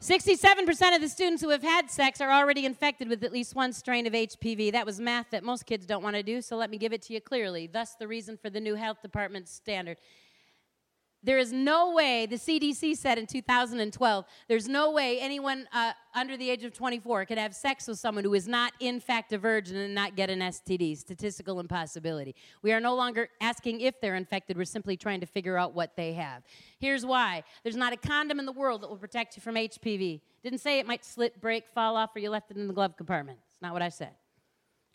[0.00, 3.72] 67% of the students who have had sex are already infected with at least one
[3.72, 4.72] strain of HPV.
[4.72, 7.02] That was math that most kids don't want to do, so let me give it
[7.02, 7.68] to you clearly.
[7.68, 9.98] Thus, the reason for the new health department standard.
[11.24, 16.36] There is no way, the CDC said in 2012, there's no way anyone uh, under
[16.36, 19.38] the age of 24 could have sex with someone who is not, in fact, a
[19.38, 20.98] virgin and not get an STD.
[20.98, 22.34] Statistical impossibility.
[22.62, 25.94] We are no longer asking if they're infected, we're simply trying to figure out what
[25.96, 26.42] they have.
[26.80, 30.20] Here's why there's not a condom in the world that will protect you from HPV.
[30.42, 32.96] Didn't say it might slip, break, fall off, or you left it in the glove
[32.96, 33.38] compartment.
[33.52, 34.10] It's not what I said.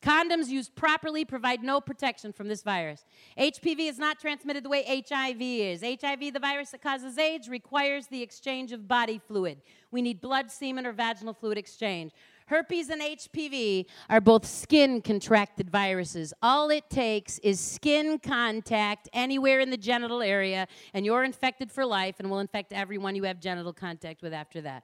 [0.02, 3.04] Condoms used properly provide no protection from this virus.
[3.38, 5.82] HPV is not transmitted the way HIV is.
[5.82, 9.62] HIV, the virus that causes AIDS, requires the exchange of body fluid.
[9.90, 12.12] We need blood, semen, or vaginal fluid exchange.
[12.46, 16.34] Herpes and HPV are both skin contracted viruses.
[16.42, 21.86] All it takes is skin contact anywhere in the genital area, and you're infected for
[21.86, 24.84] life and will infect everyone you have genital contact with after that.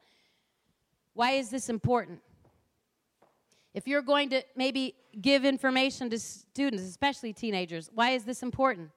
[1.14, 2.20] Why is this important?
[3.74, 8.91] If you're going to maybe give information to students, especially teenagers, why is this important?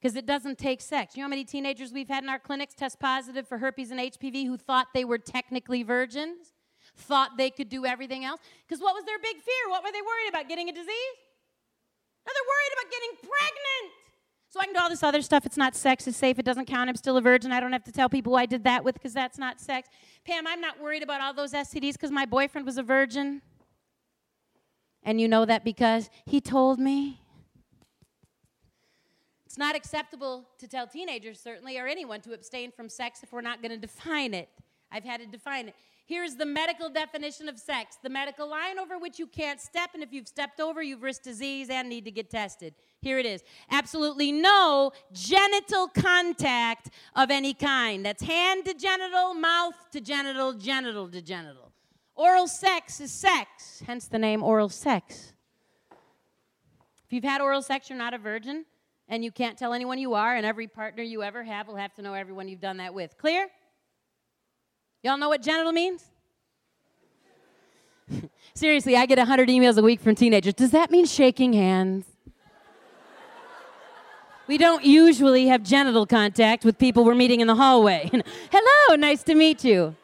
[0.00, 1.16] Because it doesn't take sex.
[1.16, 4.00] You know how many teenagers we've had in our clinics test positive for herpes and
[4.00, 6.52] HPV who thought they were technically virgins?
[6.96, 8.40] Thought they could do everything else?
[8.66, 9.70] Because what was their big fear?
[9.70, 10.48] What were they worried about?
[10.48, 11.16] Getting a disease?
[12.26, 13.92] No, they're worried about getting pregnant.
[14.52, 15.46] So I can do all this other stuff.
[15.46, 16.06] It's not sex.
[16.06, 16.38] It's safe.
[16.38, 16.90] It doesn't count.
[16.90, 17.52] I'm still a virgin.
[17.52, 19.88] I don't have to tell people I did that with because that's not sex.
[20.26, 23.40] Pam, I'm not worried about all those STDs because my boyfriend was a virgin.
[25.02, 27.20] And you know that because he told me.
[29.44, 33.42] It's not acceptable to tell teenagers, certainly, or anyone to abstain from sex if we're
[33.42, 34.48] not going to define it.
[34.90, 35.74] I've had to define it.
[36.06, 40.02] Here's the medical definition of sex the medical line over which you can't step, and
[40.02, 42.74] if you've stepped over, you've risked disease and need to get tested.
[43.00, 48.04] Here it is absolutely no genital contact of any kind.
[48.04, 51.71] That's hand to genital, mouth to genital, genital to genital.
[52.14, 55.32] Oral sex is sex, hence the name oral sex.
[55.90, 58.64] If you've had oral sex, you're not a virgin,
[59.08, 61.94] and you can't tell anyone you are, and every partner you ever have will have
[61.94, 63.16] to know everyone you've done that with.
[63.16, 63.48] Clear?
[65.02, 66.04] Y'all know what genital means?
[68.54, 70.54] Seriously, I get 100 emails a week from teenagers.
[70.54, 72.06] Does that mean shaking hands?
[74.46, 78.10] we don't usually have genital contact with people we're meeting in the hallway.
[78.52, 79.96] Hello, nice to meet you.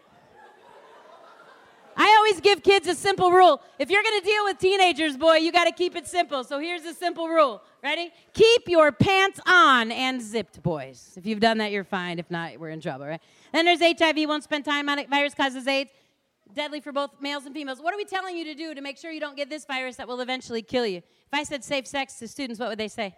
[2.01, 3.61] I always give kids a simple rule.
[3.77, 6.45] If you're going to deal with teenagers, boy, you got to keep it simple.
[6.45, 7.61] So here's a simple rule.
[7.83, 8.13] Ready?
[8.35, 11.15] Keep your pants on and zipped, boys.
[11.17, 12.21] If you've done that, you're fine.
[12.21, 13.21] If not, we're in trouble, right?
[13.53, 14.17] Then there's HIV.
[14.29, 15.11] Won't spend time on it.
[15.11, 15.91] Virus causes AIDS.
[16.55, 17.81] Deadly for both males and females.
[17.81, 19.97] What are we telling you to do to make sure you don't get this virus
[19.97, 20.99] that will eventually kill you?
[20.99, 23.17] If I said safe sex to students, what would they say?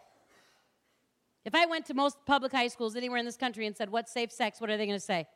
[1.45, 4.11] If I went to most public high schools anywhere in this country and said, What's
[4.11, 4.59] safe sex?
[4.59, 5.27] What are they going to say?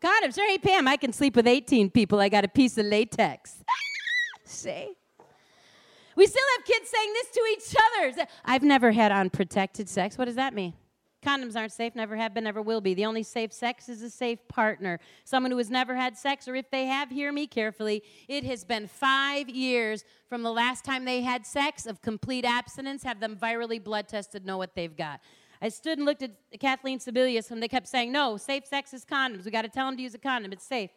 [0.00, 0.34] Condoms.
[0.34, 2.20] Sure, hey, Pam, I can sleep with 18 people.
[2.20, 3.62] I got a piece of latex.
[4.44, 4.96] See?
[6.16, 7.76] We still have kids saying this to each
[8.16, 8.26] other.
[8.44, 10.18] I've never had unprotected sex.
[10.18, 10.74] What does that mean?
[11.24, 12.94] Condoms aren't safe, never have been, never will be.
[12.94, 14.98] The only safe sex is a safe partner.
[15.24, 18.02] Someone who has never had sex, or if they have, hear me carefully.
[18.26, 23.02] It has been five years from the last time they had sex of complete abstinence,
[23.02, 25.20] have them virally blood tested, know what they've got.
[25.62, 29.04] I stood and looked at Kathleen Sebelius, and they kept saying, No, safe sex is
[29.04, 29.44] condoms.
[29.44, 30.52] We got to tell them to use a condom.
[30.52, 30.90] It's safe.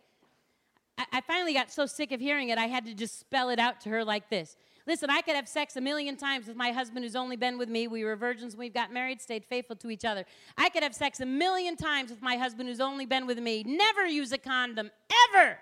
[0.98, 3.60] I, I finally got so sick of hearing it, I had to just spell it
[3.60, 4.56] out to her like this.
[4.86, 7.70] Listen, I could have sex a million times with my husband who's only been with
[7.70, 7.88] me.
[7.88, 10.26] We were virgins when we got married, stayed faithful to each other.
[10.58, 13.64] I could have sex a million times with my husband who's only been with me.
[13.64, 14.92] Never use a condom,
[15.34, 15.58] ever.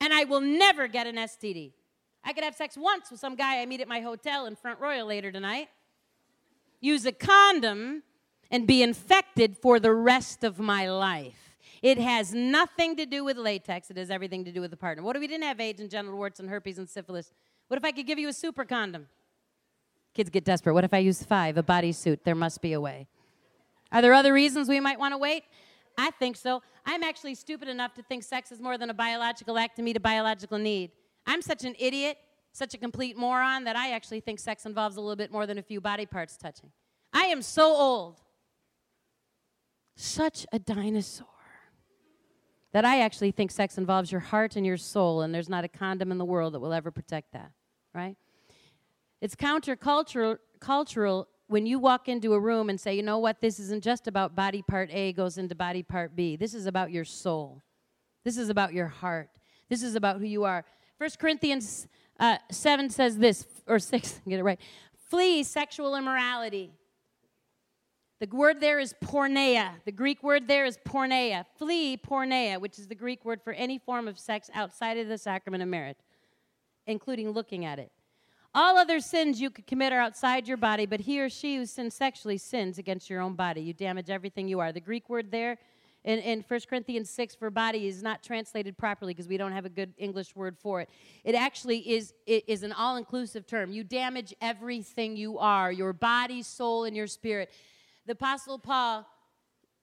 [0.00, 1.72] And I will never get an STD.
[2.24, 4.80] I could have sex once with some guy I meet at my hotel in Front
[4.80, 5.68] Royal later tonight.
[6.80, 8.02] Use a condom
[8.52, 11.56] and be infected for the rest of my life.
[11.82, 13.90] It has nothing to do with latex.
[13.90, 15.02] It has everything to do with the partner.
[15.02, 17.32] What if we didn't have AIDS and genital warts and herpes and syphilis?
[17.66, 19.08] What if I could give you a super condom?
[20.14, 20.74] Kids get desperate.
[20.74, 22.20] What if I use five, a bodysuit?
[22.22, 23.08] There must be a way.
[23.90, 25.44] Are there other reasons we might want to wait?
[25.98, 26.62] I think so.
[26.86, 29.96] I'm actually stupid enough to think sex is more than a biological act to meet
[29.96, 30.92] a biological need.
[31.26, 32.18] I'm such an idiot,
[32.52, 35.58] such a complete moron, that I actually think sex involves a little bit more than
[35.58, 36.70] a few body parts touching.
[37.12, 38.21] I am so old
[39.96, 41.26] such a dinosaur
[42.72, 45.68] that I actually think sex involves your heart and your soul, and there's not a
[45.68, 47.52] condom in the world that will ever protect that,
[47.94, 48.16] right?
[49.20, 53.60] It's countercultural cultural when you walk into a room and say, you know what, this
[53.60, 56.34] isn't just about body part A goes into body part B.
[56.36, 57.60] This is about your soul.
[58.24, 59.28] This is about your heart.
[59.68, 60.64] This is about who you are.
[60.98, 61.88] First Corinthians
[62.18, 64.60] uh, 7 says this, or 6, get it right.
[65.10, 66.72] Flee sexual immorality.
[68.22, 69.70] The word there is porneia.
[69.84, 71.44] The Greek word there is porneia.
[71.58, 75.18] Flee porneia, which is the Greek word for any form of sex outside of the
[75.18, 75.96] sacrament of marriage,
[76.86, 77.90] including looking at it.
[78.54, 81.66] All other sins you could commit are outside your body, but he or she who
[81.66, 83.60] sins sexually sins against your own body.
[83.60, 84.70] You damage everything you are.
[84.70, 85.58] The Greek word there
[86.04, 89.64] in, in 1 Corinthians 6 for body is not translated properly because we don't have
[89.64, 90.88] a good English word for it.
[91.24, 93.72] It actually is, it is an all inclusive term.
[93.72, 97.50] You damage everything you are your body, soul, and your spirit.
[98.06, 99.06] The Apostle Paul,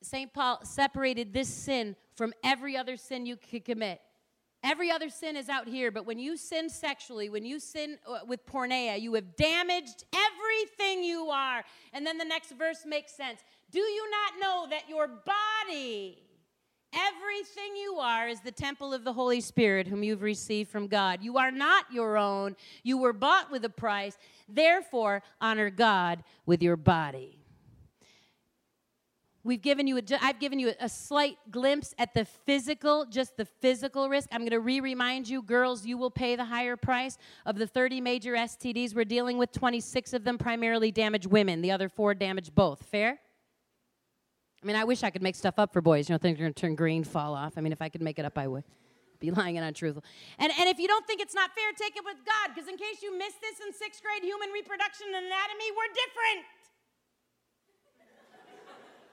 [0.01, 0.33] St.
[0.33, 4.01] Paul, separated this sin from every other sin you could commit.
[4.61, 8.19] Every other sin is out here, but when you sin sexually, when you sin uh,
[8.27, 11.63] with porneia, you have damaged everything you are.
[11.93, 13.39] And then the next verse makes sense.
[13.71, 16.17] Do you not know that your body,
[16.93, 21.23] everything you are, is the temple of the Holy Spirit whom you've received from God?
[21.23, 24.17] You are not your own, you were bought with a price.
[24.49, 27.38] Therefore, honor God with your body.
[29.49, 33.45] We've given you, a, I've given you a slight glimpse at the physical, just the
[33.45, 34.29] physical risk.
[34.31, 37.17] I'm going to re remind you, girls, you will pay the higher price.
[37.47, 41.71] Of the 30 major STDs we're dealing with, 26 of them primarily damage women, the
[41.71, 42.83] other four damage both.
[42.83, 43.19] Fair?
[44.61, 46.09] I mean, I wish I could make stuff up for boys.
[46.09, 47.53] You know, things are going to turn green, fall off.
[47.57, 48.63] I mean, if I could make it up, I would
[49.19, 50.03] be lying and untruthful.
[50.37, 52.77] And, and if you don't think it's not fair, take it with God, because in
[52.77, 56.45] case you missed this in sixth grade human reproduction and anatomy, we're different.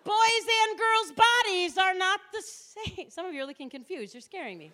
[0.06, 3.10] Boys and girls' bodies are not the same.
[3.10, 4.14] Some of you are looking confused.
[4.14, 4.70] You're scaring me.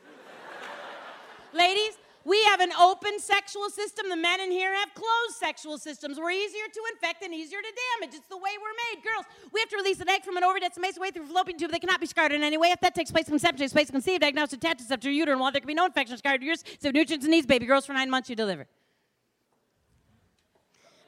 [1.55, 4.11] Ladies, we have an open sexual system.
[4.11, 6.19] The men in here have closed sexual systems.
[6.19, 8.15] We're easier to infect and easier to damage.
[8.15, 9.03] It's the way we're made.
[9.03, 9.25] Girls,
[9.55, 11.73] we have to release an egg from an ovary that's makes way through fallopian tube.
[11.73, 12.69] They cannot be scarred in any way.
[12.69, 15.51] If that takes place, conception takes place, conceived, diagnosed, attached to your uterine wall.
[15.51, 16.63] There can be no infection, scarred uterus.
[16.79, 18.67] So nutrients and needs, baby girls for nine months, you deliver.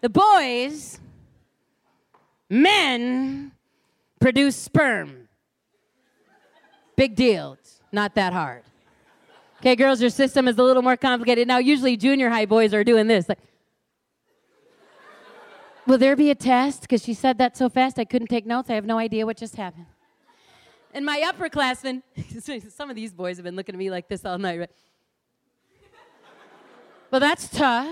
[0.01, 0.99] The boys,
[2.49, 3.53] men,
[4.25, 5.29] produce sperm.
[6.97, 7.59] Big deal.
[7.61, 8.63] It's not that hard.
[9.59, 11.47] Okay, girls, your system is a little more complicated.
[11.47, 13.29] Now, usually junior high boys are doing this.
[13.29, 13.39] Like,
[15.87, 16.81] Will there be a test?
[16.81, 18.71] Because she said that so fast I couldn't take notes.
[18.71, 19.85] I have no idea what just happened.
[20.95, 22.03] And my upperclassmen,
[22.73, 24.71] some of these boys have been looking at me like this all night, right?
[27.11, 27.89] well, that's tough.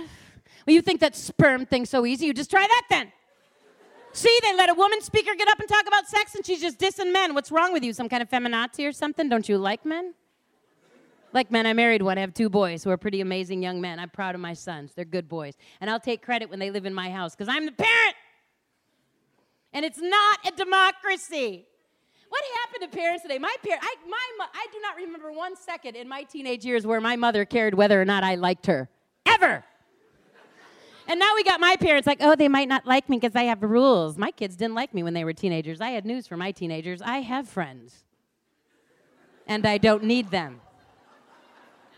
[0.67, 2.25] Well, you think that sperm thing's so easy?
[2.25, 3.13] You just try that then.
[4.13, 6.79] See, they let a woman speaker get up and talk about sex and she's just
[6.79, 7.35] dissing men.
[7.35, 7.93] What's wrong with you?
[7.93, 9.29] Some kind of feminazi or something?
[9.29, 10.15] Don't you like men?
[11.33, 12.19] Like men, I married one.
[12.19, 13.99] I have two boys who are pretty amazing young men.
[13.99, 14.93] I'm proud of my sons.
[14.95, 15.55] They're good boys.
[15.81, 18.15] And I'll take credit when they live in my house because I'm the parent.
[19.73, 21.65] And it's not a democracy.
[22.29, 23.39] What happened to parents today?
[23.39, 27.01] My parent, I, my, I do not remember one second in my teenage years where
[27.01, 28.91] my mother cared whether or not I liked her.
[29.25, 29.65] Ever.
[31.09, 33.45] And now we got my parents like, oh, they might not like me because I
[33.45, 34.17] have rules.
[34.17, 35.81] My kids didn't like me when they were teenagers.
[35.81, 37.03] I had news for my teenagers.
[37.03, 38.05] I have friends.
[39.47, 40.61] And I don't need them.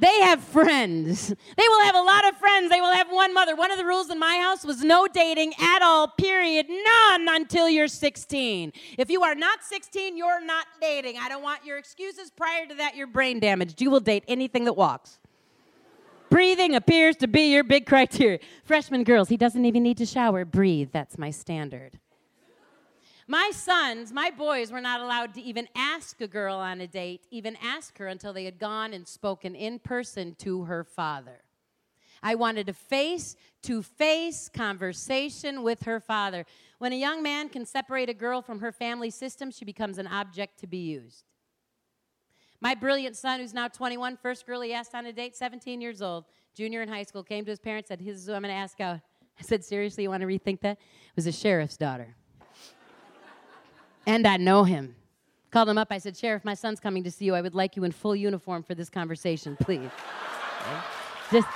[0.00, 1.28] They have friends.
[1.28, 2.70] They will have a lot of friends.
[2.70, 3.54] They will have one mother.
[3.54, 6.66] One of the rules in my house was no dating at all, period.
[6.68, 8.72] None until you're 16.
[8.98, 11.18] If you are not 16, you're not dating.
[11.18, 12.30] I don't want your excuses.
[12.30, 13.80] Prior to that, you're brain damaged.
[13.80, 15.20] You will date anything that walks.
[16.30, 18.38] Breathing appears to be your big criteria.
[18.64, 20.44] Freshman girls, he doesn't even need to shower.
[20.44, 20.90] Breathe.
[20.92, 21.98] That's my standard.
[23.26, 27.26] My sons, my boys, were not allowed to even ask a girl on a date,
[27.30, 31.40] even ask her until they had gone and spoken in person to her father.
[32.22, 36.44] I wanted a face to face conversation with her father.
[36.78, 40.06] When a young man can separate a girl from her family system, she becomes an
[40.06, 41.24] object to be used.
[42.64, 46.02] My brilliant son, who's now 21, first girl he asked on a date, 17 years
[46.02, 46.24] old,
[46.56, 48.58] junior in high school, came to his parents, said, This is who I'm going to
[48.58, 49.00] ask out.
[49.38, 50.78] I said, Seriously, you want to rethink that?
[50.78, 52.16] It was a sheriff's daughter
[54.06, 54.94] and I know him.
[55.50, 55.88] Called him up.
[55.90, 57.34] I said, Sheriff, my son's coming to see you.
[57.34, 59.90] I would like you in full uniform for this conversation, please.
[61.30, 61.48] just,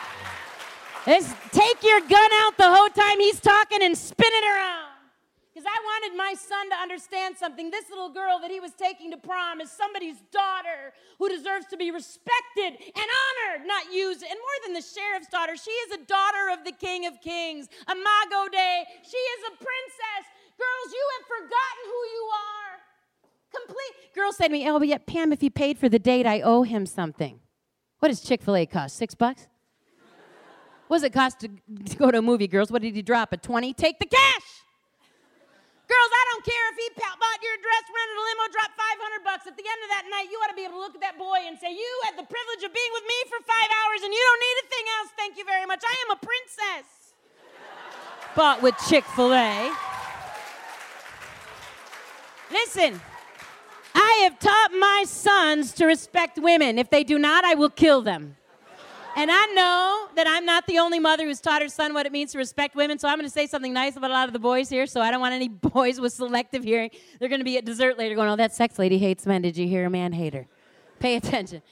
[1.04, 4.87] just take your gun out the whole time he's talking and spin it around.
[5.58, 7.68] Because I wanted my son to understand something.
[7.68, 11.76] This little girl that he was taking to prom is somebody's daughter who deserves to
[11.76, 14.22] be respected and honored, not used.
[14.22, 17.66] And more than the sheriff's daughter, she is a daughter of the King of Kings,
[17.90, 18.84] Imago Dei.
[19.02, 20.24] She is a princess.
[20.54, 23.58] Girls, you have forgotten who you are.
[23.58, 24.14] Complete.
[24.14, 26.40] Girls said to me, Oh, but yet, Pam, if he paid for the date, I
[26.40, 27.40] owe him something.
[27.98, 28.94] What does Chick fil A cost?
[28.94, 29.48] Six bucks?
[30.86, 32.70] what does it cost to, to go to a movie, girls?
[32.70, 33.32] What did he drop?
[33.32, 33.74] A 20?
[33.74, 34.57] Take the cash.
[35.98, 39.50] Girls, I don't care if he bought your dress, rented a limo, dropped 500 bucks.
[39.50, 41.18] At the end of that night, you ought to be able to look at that
[41.18, 44.14] boy and say, You had the privilege of being with me for five hours and
[44.14, 45.08] you don't need a thing else.
[45.18, 45.82] Thank you very much.
[45.82, 46.86] I am a princess.
[48.38, 49.74] Bought with Chick fil A.
[52.54, 53.02] Listen,
[53.90, 56.78] I have taught my sons to respect women.
[56.78, 58.38] If they do not, I will kill them.
[59.18, 62.12] And I know that I'm not the only mother who's taught her son what it
[62.12, 64.32] means to respect women, so I'm going to say something nice about a lot of
[64.32, 66.90] the boys here, so I don't want any boys with selective hearing.
[67.18, 69.42] They're going to be at dessert later going, oh, that sex lady hates men.
[69.42, 70.46] Did you hear a man hate her?
[71.00, 71.62] Pay attention.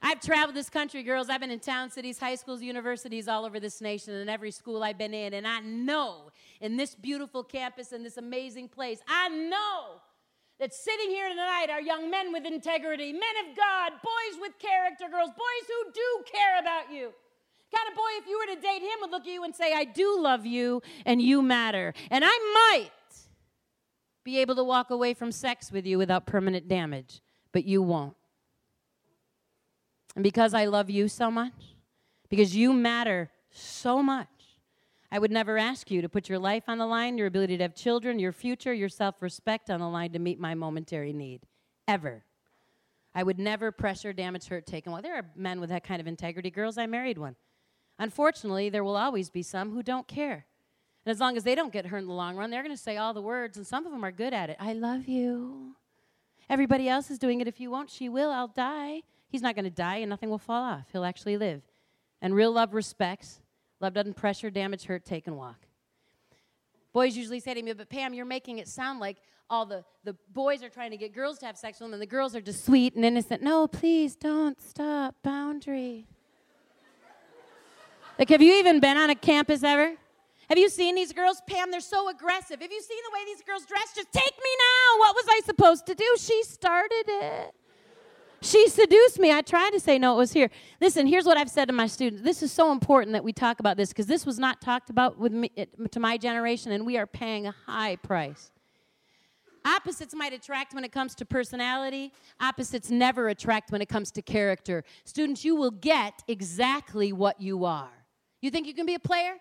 [0.00, 1.28] I've traveled this country, girls.
[1.28, 4.84] I've been in town cities, high schools, universities all over this nation, and every school
[4.84, 5.34] I've been in.
[5.34, 6.30] And I know
[6.60, 10.00] in this beautiful campus, in this amazing place, I know
[10.60, 15.06] that sitting here tonight are young men with integrity, men of God, boys with character,
[15.10, 17.12] girls, boys who do care about you.
[17.74, 19.72] Kind of boy, if you were to date him, would look at you and say,
[19.72, 21.94] I do love you and you matter.
[22.10, 22.90] And I might
[24.24, 28.14] be able to walk away from sex with you without permanent damage, but you won't.
[30.14, 31.76] And because I love you so much,
[32.28, 34.28] because you matter so much,
[35.12, 37.64] I would never ask you to put your life on the line, your ability to
[37.64, 41.42] have children, your future, your self respect on the line to meet my momentary need.
[41.86, 42.24] Ever.
[43.14, 46.00] I would never pressure, damage, hurt, take, and well, there are men with that kind
[46.00, 46.50] of integrity.
[46.50, 47.36] Girls, I married one.
[47.98, 50.46] Unfortunately, there will always be some who don't care.
[51.04, 52.82] And as long as they don't get hurt in the long run, they're going to
[52.82, 54.56] say all the words, and some of them are good at it.
[54.58, 55.76] I love you.
[56.48, 57.46] Everybody else is doing it.
[57.48, 58.30] If you won't, she will.
[58.30, 59.02] I'll die.
[59.28, 60.86] He's not going to die, and nothing will fall off.
[60.90, 61.60] He'll actually live.
[62.22, 63.41] And real love respects.
[63.82, 65.66] Love doesn't pressure, damage, hurt, take, and walk.
[66.92, 69.16] Boys usually say to me, but Pam, you're making it sound like
[69.50, 72.00] all the, the boys are trying to get girls to have sex with them, and
[72.00, 73.42] the girls are just sweet and innocent.
[73.42, 75.16] No, please don't stop.
[75.24, 76.06] Boundary.
[78.20, 79.96] like, have you even been on a campus ever?
[80.48, 81.42] Have you seen these girls?
[81.48, 82.60] Pam, they're so aggressive.
[82.60, 83.92] Have you seen the way these girls dress?
[83.96, 85.00] Just take me now.
[85.00, 86.16] What was I supposed to do?
[86.18, 87.54] She started it.
[88.42, 89.30] She seduced me.
[89.30, 90.50] I tried to say no, it was here.
[90.80, 92.22] Listen, here's what I've said to my students.
[92.22, 95.16] This is so important that we talk about this because this was not talked about
[95.16, 95.50] with me,
[95.92, 98.50] to my generation, and we are paying a high price.
[99.64, 102.12] Opposites might attract when it comes to personality.
[102.40, 104.82] Opposites never attract when it comes to character.
[105.04, 107.92] Students, you will get exactly what you are.
[108.40, 109.34] You think you can be a player?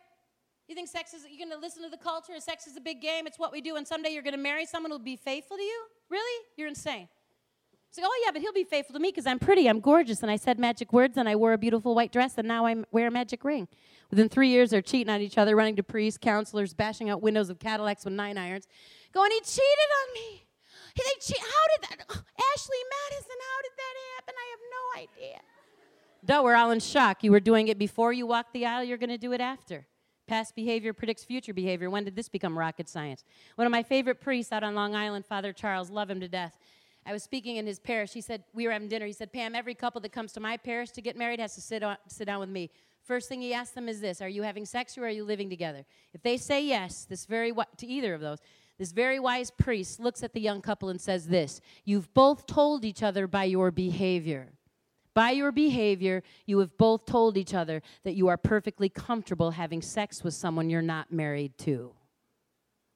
[0.67, 2.33] You think sex is, you're going to listen to the culture?
[2.39, 3.25] Sex is a big game.
[3.25, 3.77] It's what we do.
[3.77, 5.85] And someday you're going to marry someone who'll be faithful to you?
[6.11, 6.45] Really?
[6.55, 7.07] You're insane.
[7.99, 10.37] Oh, yeah, but he'll be faithful to me because I'm pretty, I'm gorgeous, and I
[10.37, 13.11] said magic words, and I wore a beautiful white dress, and now I wear a
[13.11, 13.67] magic ring.
[14.09, 17.49] Within three years, they're cheating on each other, running to priests, counselors, bashing out windows
[17.49, 18.67] of Cadillacs with nine irons,
[19.13, 20.45] going, he cheated on me.
[20.95, 22.05] They che- how did that?
[22.09, 22.21] Oh,
[22.53, 22.77] Ashley
[23.09, 24.33] Madison, how did that happen?
[24.37, 25.39] I have no idea.
[26.23, 27.23] Duh, we're all in shock.
[27.23, 29.87] You were doing it before you walked the aisle, you're going to do it after.
[30.27, 31.89] Past behavior predicts future behavior.
[31.89, 33.23] When did this become rocket science?
[33.55, 36.57] One of my favorite priests out on Long Island, Father Charles, love him to death.
[37.05, 38.13] I was speaking in his parish.
[38.13, 39.05] He said, We were having dinner.
[39.05, 41.61] He said, Pam, every couple that comes to my parish to get married has to
[41.61, 42.69] sit, on, sit down with me.
[43.03, 45.49] First thing he asks them is this Are you having sex or are you living
[45.49, 45.83] together?
[46.13, 48.39] If they say yes, this very to either of those,
[48.77, 52.85] this very wise priest looks at the young couple and says this You've both told
[52.85, 54.53] each other by your behavior.
[55.13, 59.81] By your behavior, you have both told each other that you are perfectly comfortable having
[59.81, 61.93] sex with someone you're not married to.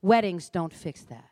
[0.01, 1.29] Weddings don't fix that.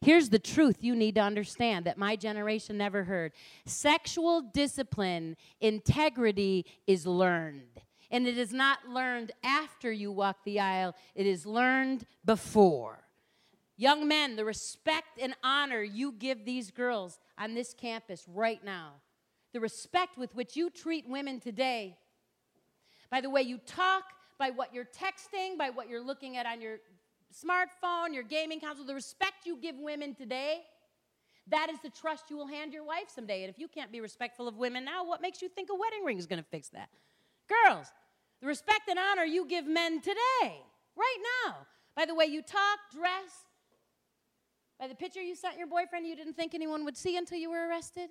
[0.00, 3.32] Here's the truth you need to understand that my generation never heard
[3.66, 7.82] sexual discipline, integrity is learned.
[8.10, 12.98] And it is not learned after you walk the aisle, it is learned before.
[13.76, 18.94] Young men, the respect and honor you give these girls on this campus right now
[19.52, 21.96] the respect with which you treat women today,
[23.10, 24.04] by the way you talk,
[24.38, 26.78] by what you're texting, by what you're looking at on your
[27.32, 30.62] smartphone, your gaming console, the respect you give women today,
[31.48, 33.42] that is the trust you will hand your wife someday.
[33.42, 36.04] And if you can't be respectful of women now, what makes you think a wedding
[36.04, 36.88] ring is going to fix that?
[37.48, 37.86] Girls,
[38.40, 40.62] the respect and honor you give men today,
[40.96, 41.56] right now,
[41.96, 43.44] by the way you talk, dress,
[44.78, 47.50] by the picture you sent your boyfriend you didn't think anyone would see until you
[47.50, 48.08] were arrested.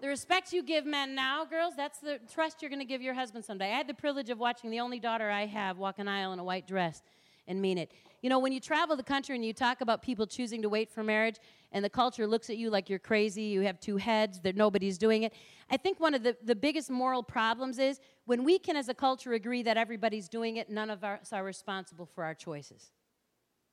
[0.00, 3.14] The respect you give men now, girls, that's the trust you're going to give your
[3.14, 3.72] husband someday.
[3.72, 6.38] I had the privilege of watching the only daughter I have walk an aisle in
[6.38, 7.02] a white dress
[7.46, 7.92] and mean it.
[8.22, 10.88] You know, when you travel the country and you talk about people choosing to wait
[10.88, 11.36] for marriage
[11.72, 14.96] and the culture looks at you like you're crazy, you have two heads, that nobody's
[14.96, 15.32] doing it.
[15.70, 18.94] I think one of the, the biggest moral problems is when we can, as a
[18.94, 22.92] culture, agree that everybody's doing it, none of us are responsible for our choices.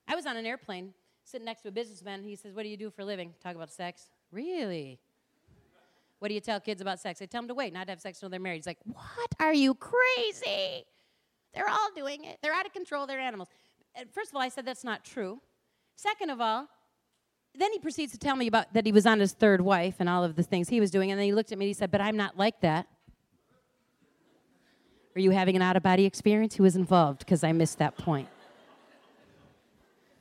[0.07, 0.93] I was on an airplane
[1.24, 2.24] sitting next to a businessman.
[2.24, 3.34] He says, What do you do for a living?
[3.43, 4.09] Talk about sex.
[4.32, 4.99] Really?
[6.17, 7.22] What do you tell kids about sex?
[7.22, 8.57] I tell them to wait, not to have sex until they're married.
[8.57, 9.36] He's like, What?
[9.39, 10.86] Are you crazy?
[11.60, 12.38] They're all doing it.
[12.41, 13.05] They're out of control.
[13.05, 13.49] They're animals.
[14.14, 15.41] First of all, I said that's not true.
[15.97, 16.70] Second of all,
[17.53, 20.07] then he proceeds to tell me about that he was on his third wife and
[20.07, 21.12] all of the things he was doing.
[21.12, 22.88] And then he looked at me and he said, But I'm not like that.
[25.18, 26.55] Are you having an out of body experience?
[26.55, 27.20] Who was involved?
[27.20, 28.30] Because I missed that point.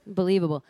[0.09, 0.64] Unbelievable.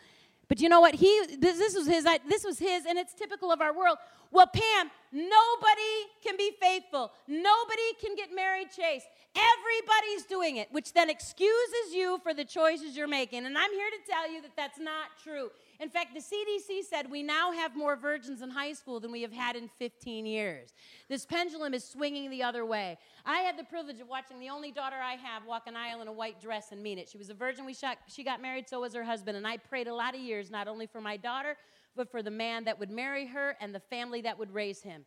[0.49, 0.95] But you know what?
[0.95, 1.07] He
[1.39, 3.97] this, this was his this was his, and it's typical of our world.
[4.31, 7.11] Well, Pam, nobody can be faithful.
[7.27, 9.03] Nobody can get married chase.
[9.35, 13.45] Everybody's doing it, which then excuses you for the choices you're making.
[13.45, 15.49] And I'm here to tell you that that's not true.
[15.79, 19.21] In fact, the CDC said we now have more virgins in high school than we
[19.21, 20.73] have had in 15 years.
[21.07, 22.97] This pendulum is swinging the other way.
[23.25, 26.09] I had the privilege of watching the only daughter I have walk an aisle in
[26.09, 27.07] a white dress and mean it.
[27.07, 27.65] She was a virgin.
[27.65, 29.37] We shot, she got married, so was her husband.
[29.37, 31.55] And I prayed a lot of years, not only for my daughter,
[31.95, 35.05] but for the man that would marry her and the family that would raise him.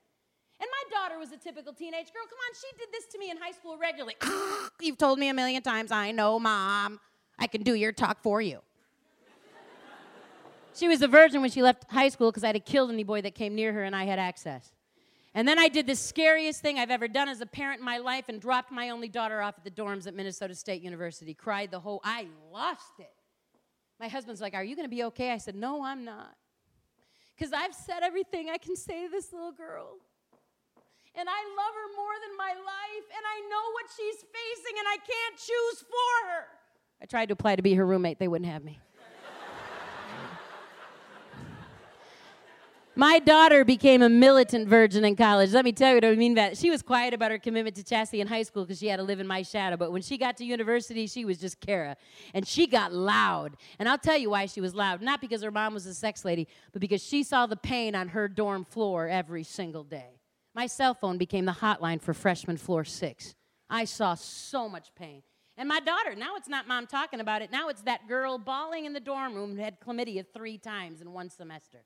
[0.59, 2.23] And my daughter was a typical teenage girl.
[2.31, 4.17] Come on, she did this to me in high school regularly.
[4.81, 6.99] You've told me a million times, I know, mom.
[7.39, 8.61] I can do your talk for you.
[10.75, 13.23] She was a virgin when she left high school because I'd have killed any boy
[13.23, 14.73] that came near her and I had access.
[15.35, 17.99] And then I did the scariest thing I've ever done as a parent in my
[17.99, 21.33] life and dropped my only daughter off at the dorms at Minnesota State University.
[21.33, 23.11] Cried the whole, I lost it.
[23.99, 25.31] My husband's like, Are you going to be okay?
[25.31, 26.35] I said, No, I'm not.
[27.37, 29.97] Because I've said everything I can say to this little girl.
[31.15, 34.89] And I love her more than my life, and I know what she's facing, and
[34.89, 36.45] I can't choose for her.
[37.03, 38.79] I tried to apply to be her roommate, they wouldn't have me.
[42.95, 45.53] My daughter became a militant virgin in college.
[45.53, 46.59] Let me tell you what I mean by that.
[46.59, 49.03] She was quiet about her commitment to chastity in high school because she had to
[49.03, 49.79] live in my shadow.
[49.79, 51.97] But when she got to university, she was just Kara.
[52.35, 53.57] And she got loud.
[53.79, 55.01] And I'll tell you why she was loud.
[55.01, 58.09] Not because her mom was a sex lady, but because she saw the pain on
[58.09, 60.21] her dorm floor every single day.
[60.55, 63.35] My cell phone became the hotline for freshman floor six.
[63.71, 65.23] I saw so much pain.
[65.57, 67.51] And my daughter, now it's not mom talking about it.
[67.51, 71.13] Now it's that girl bawling in the dorm room who had chlamydia three times in
[71.13, 71.85] one semester.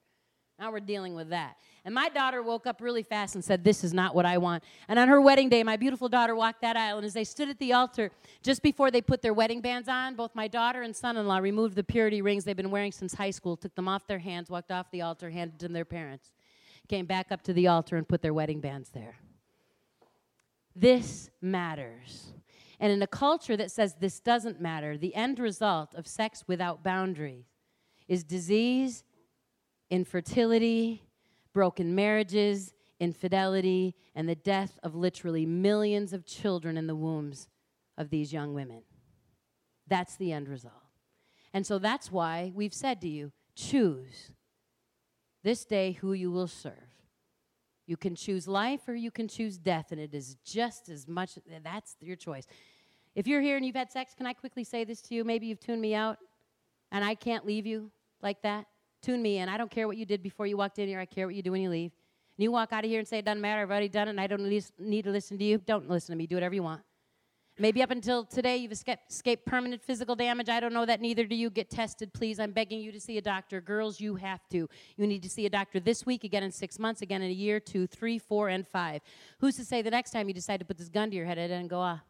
[0.59, 1.59] Now we're dealing with that.
[1.85, 4.65] And my daughter woke up really fast and said, This is not what I want.
[4.89, 6.97] And on her wedding day, my beautiful daughter walked that aisle.
[6.97, 8.11] And as they stood at the altar,
[8.43, 11.39] just before they put their wedding bands on, both my daughter and son in law
[11.39, 14.49] removed the purity rings they've been wearing since high school, took them off their hands,
[14.49, 16.33] walked off the altar, handed them to their parents,
[16.89, 19.17] came back up to the altar, and put their wedding bands there.
[20.75, 22.33] This matters.
[22.81, 26.83] And in a culture that says this doesn't matter, the end result of sex without
[26.83, 27.47] boundaries
[28.09, 29.05] is disease
[29.91, 31.03] infertility,
[31.53, 37.49] broken marriages, infidelity, and the death of literally millions of children in the wombs
[37.99, 38.83] of these young women.
[39.87, 40.75] That's the end result.
[41.53, 44.33] And so that's why we've said to you choose
[45.43, 46.73] this day who you will serve.
[47.87, 51.39] You can choose life or you can choose death, and it is just as much,
[51.63, 52.47] that's your choice.
[53.15, 55.25] If you're here and you've had sex, can I quickly say this to you?
[55.25, 56.19] Maybe you've tuned me out
[56.93, 57.91] and I can't leave you
[58.23, 58.67] like that.
[59.07, 59.49] Tune me in.
[59.49, 60.99] I don't care what you did before you walked in here.
[60.99, 61.93] I care what you do when you leave.
[62.37, 63.63] And you walk out of here and say, it doesn't matter.
[63.63, 65.59] I've already done it and I don't need to listen to you.
[65.59, 66.27] Don't listen to me.
[66.27, 66.83] Do whatever you want.
[67.57, 70.49] Maybe up until today you've escaped permanent physical damage.
[70.49, 71.01] I don't know that.
[71.01, 71.51] Neither do you.
[71.51, 72.41] Get tested, please.
[72.41, 73.61] I'm begging you to see a doctor.
[73.61, 74.69] Girls, you have to.
[74.97, 77.35] You need to see a doctor this week, again in six months, again in a
[77.35, 79.03] year, two, three, four, and five.
[79.39, 81.39] Who's to say the next time you decide to put this gun to your head,
[81.39, 82.01] it doesn't go off?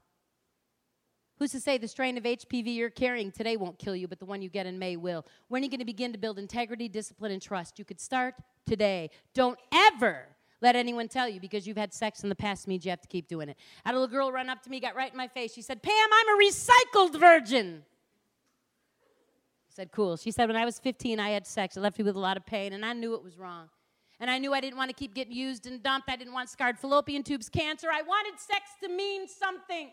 [1.38, 4.24] Who's to say the strain of HPV you're carrying today won't kill you, but the
[4.24, 5.26] one you get in May will?
[5.48, 7.78] When are you going to begin to build integrity, discipline, and trust?
[7.78, 8.34] You could start
[8.64, 9.10] today.
[9.34, 10.28] Don't ever
[10.62, 13.08] let anyone tell you because you've had sex in the past means you have to
[13.08, 13.58] keep doing it.
[13.84, 15.52] I had a little girl run up to me, got right in my face.
[15.52, 17.82] She said, Pam, I'm a recycled virgin.
[19.68, 20.16] I said, Cool.
[20.16, 21.76] She said, When I was 15, I had sex.
[21.76, 23.68] It left me with a lot of pain, and I knew it was wrong.
[24.18, 26.08] And I knew I didn't want to keep getting used and dumped.
[26.08, 27.88] I didn't want scarred fallopian tubes, cancer.
[27.92, 29.90] I wanted sex to mean something.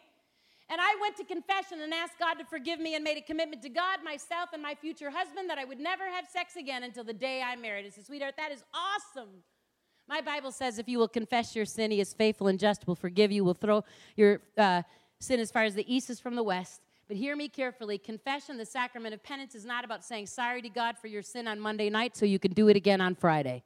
[0.73, 3.61] And I went to confession and asked God to forgive me and made a commitment
[3.61, 7.03] to God, myself, and my future husband that I would never have sex again until
[7.03, 7.85] the day I married.
[7.85, 9.29] I said, Sweetheart, that is awesome.
[10.09, 12.95] My Bible says if you will confess your sin, He is faithful and just, will
[12.95, 13.83] forgive you, will throw
[14.15, 14.81] your uh,
[15.19, 16.81] sin as far as the east is from the west.
[17.07, 17.99] But hear me carefully.
[17.99, 21.47] Confession, the sacrament of penance, is not about saying sorry to God for your sin
[21.47, 23.61] on Monday night so you can do it again on Friday.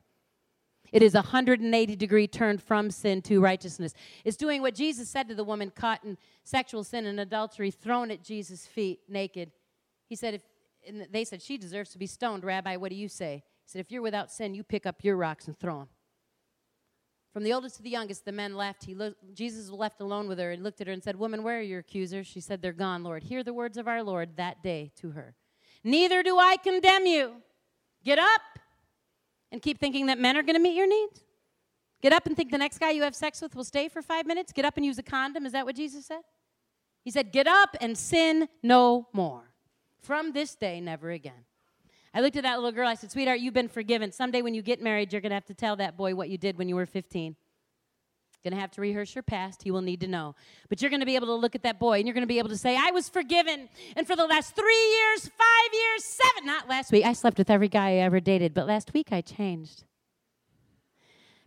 [0.92, 3.94] It is a 180 degree turn from sin to righteousness.
[4.24, 8.12] It's doing what Jesus said to the woman caught in sexual sin and adultery, thrown
[8.12, 9.52] at Jesus' feet naked.
[10.08, 10.42] He said, if,
[10.88, 12.44] and they said, She deserves to be stoned.
[12.44, 13.44] Rabbi, what do you say?
[13.66, 15.90] He said, If you're without sin, you pick up your rocks and throw them.
[17.34, 18.86] From the oldest to the youngest, the men left.
[18.86, 21.44] He lo- Jesus was left alone with her and looked at her and said, Woman,
[21.44, 22.26] where are your accusers?
[22.26, 23.24] She said, They're gone, Lord.
[23.24, 25.36] Hear the words of our Lord that day to her.
[25.84, 27.36] Neither do I condemn you.
[28.04, 28.42] Get up
[29.52, 31.24] and keep thinking that men are going to meet your needs?
[32.02, 34.26] Get up and think the next guy you have sex with will stay for five
[34.26, 34.52] minutes?
[34.52, 35.46] Get up and use a condom?
[35.46, 36.22] Is that what Jesus said?
[37.04, 39.54] He said, Get up and sin no more.
[40.00, 41.46] From this day, never again.
[42.14, 42.88] I looked at that little girl.
[42.88, 44.12] I said, Sweetheart, you've been forgiven.
[44.12, 46.38] Someday when you get married, you're going to have to tell that boy what you
[46.38, 47.36] did when you were 15.
[48.44, 49.64] Going to have to rehearse your past.
[49.64, 50.36] He will need to know.
[50.70, 52.28] But you're going to be able to look at that boy and you're going to
[52.28, 53.68] be able to say, I was forgiven.
[53.96, 57.50] And for the last three years, five years, seven, not last week, I slept with
[57.50, 59.84] every guy I ever dated, but last week I changed.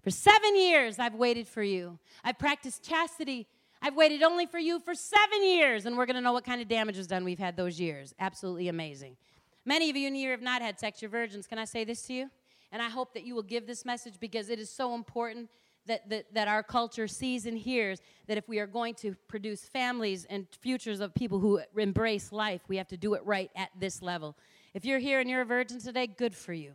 [0.02, 1.98] For seven years, I've waited for you.
[2.24, 3.46] I've practiced chastity.
[3.82, 6.60] I've waited only for you for seven years, and we're going to know what kind
[6.60, 8.14] of damage was done we've had those years.
[8.18, 9.16] Absolutely amazing.
[9.64, 11.46] Many of you in here have not had sex, you're virgins.
[11.46, 12.30] Can I say this to you?
[12.72, 15.50] And I hope that you will give this message because it is so important
[15.86, 19.62] that, that, that our culture sees and hears that if we are going to produce
[19.62, 23.70] families and futures of people who embrace life, we have to do it right at
[23.78, 24.36] this level.
[24.74, 26.72] If you're here and you're a virgin today, good for you.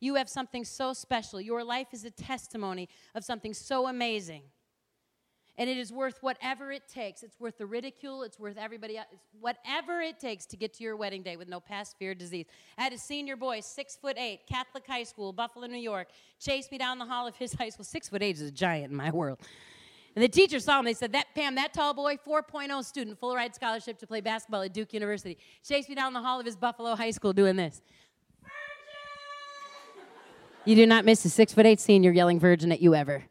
[0.00, 1.40] You have something so special.
[1.40, 4.42] Your life is a testimony of something so amazing.
[5.58, 7.22] And it is worth whatever it takes.
[7.22, 8.22] It's worth the ridicule.
[8.24, 9.08] It's worth everybody else.
[9.12, 12.46] It's whatever it takes to get to your wedding day with no past fear, disease.
[12.76, 16.08] I had a senior boy, six foot eight, Catholic high school, Buffalo, New York,
[16.38, 17.84] chase me down the hall of his high school.
[17.86, 19.38] Six foot eight is a giant in my world.
[20.16, 20.86] And the teacher saw him.
[20.86, 24.62] They said, That Pam, that tall boy, 4.0 student, full ride scholarship to play basketball
[24.62, 25.36] at Duke University.
[25.62, 27.82] Chased me down the hall of his Buffalo high school doing this.
[28.42, 30.06] Virgin!
[30.64, 33.24] You do not miss a six foot eight senior yelling virgin at you ever.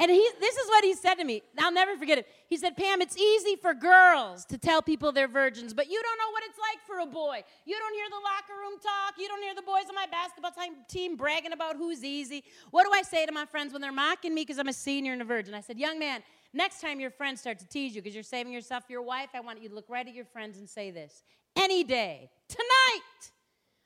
[0.00, 1.42] And he, this is what he said to me.
[1.58, 2.28] I'll never forget it.
[2.46, 6.18] He said, Pam, it's easy for girls to tell people they're virgins, but you don't
[6.18, 7.42] know what it's like for a boy.
[7.66, 9.14] You don't hear the locker room talk.
[9.18, 10.52] You don't hear the boys on my basketball
[10.88, 12.44] team bragging about who's easy.
[12.70, 15.12] What do I say to my friends when they're mocking me because I'm a senior
[15.12, 15.52] and a virgin?
[15.52, 16.22] I said, Young man,
[16.52, 19.30] next time your friends start to tease you because you're saving yourself for your wife,
[19.34, 21.24] I want you to look right at your friends and say this
[21.56, 23.32] Any day, tonight,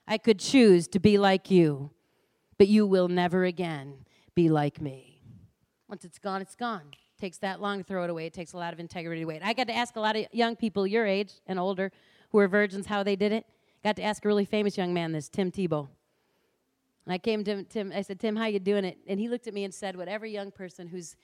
[0.07, 1.91] I could choose to be like you,
[2.59, 5.12] but you will never again be like me.
[5.93, 6.81] Once it's gone, it's gone.
[6.91, 8.25] It takes that long to throw it away.
[8.25, 9.43] It takes a lot of integrity to wait.
[9.45, 11.93] I got to ask a lot of young people your age and older
[12.31, 13.45] who are virgins how they did it.
[13.85, 15.87] Got to ask a really famous young man this, Tim Tebow.
[17.05, 18.97] And I came to Tim, I said, Tim, how you doing it?
[19.07, 21.15] And he looked at me and said, what every young person who's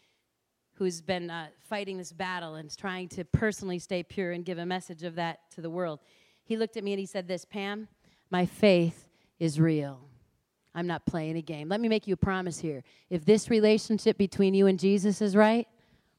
[0.74, 4.66] who's been uh, fighting this battle and trying to personally stay pure and give a
[4.66, 6.00] message of that to the world.
[6.44, 7.88] He looked at me and he said this, Pam,
[8.30, 9.08] my faith
[9.40, 10.07] is real.
[10.78, 11.68] I'm not playing a game.
[11.68, 12.84] Let me make you a promise here.
[13.10, 15.66] If this relationship between you and Jesus is right,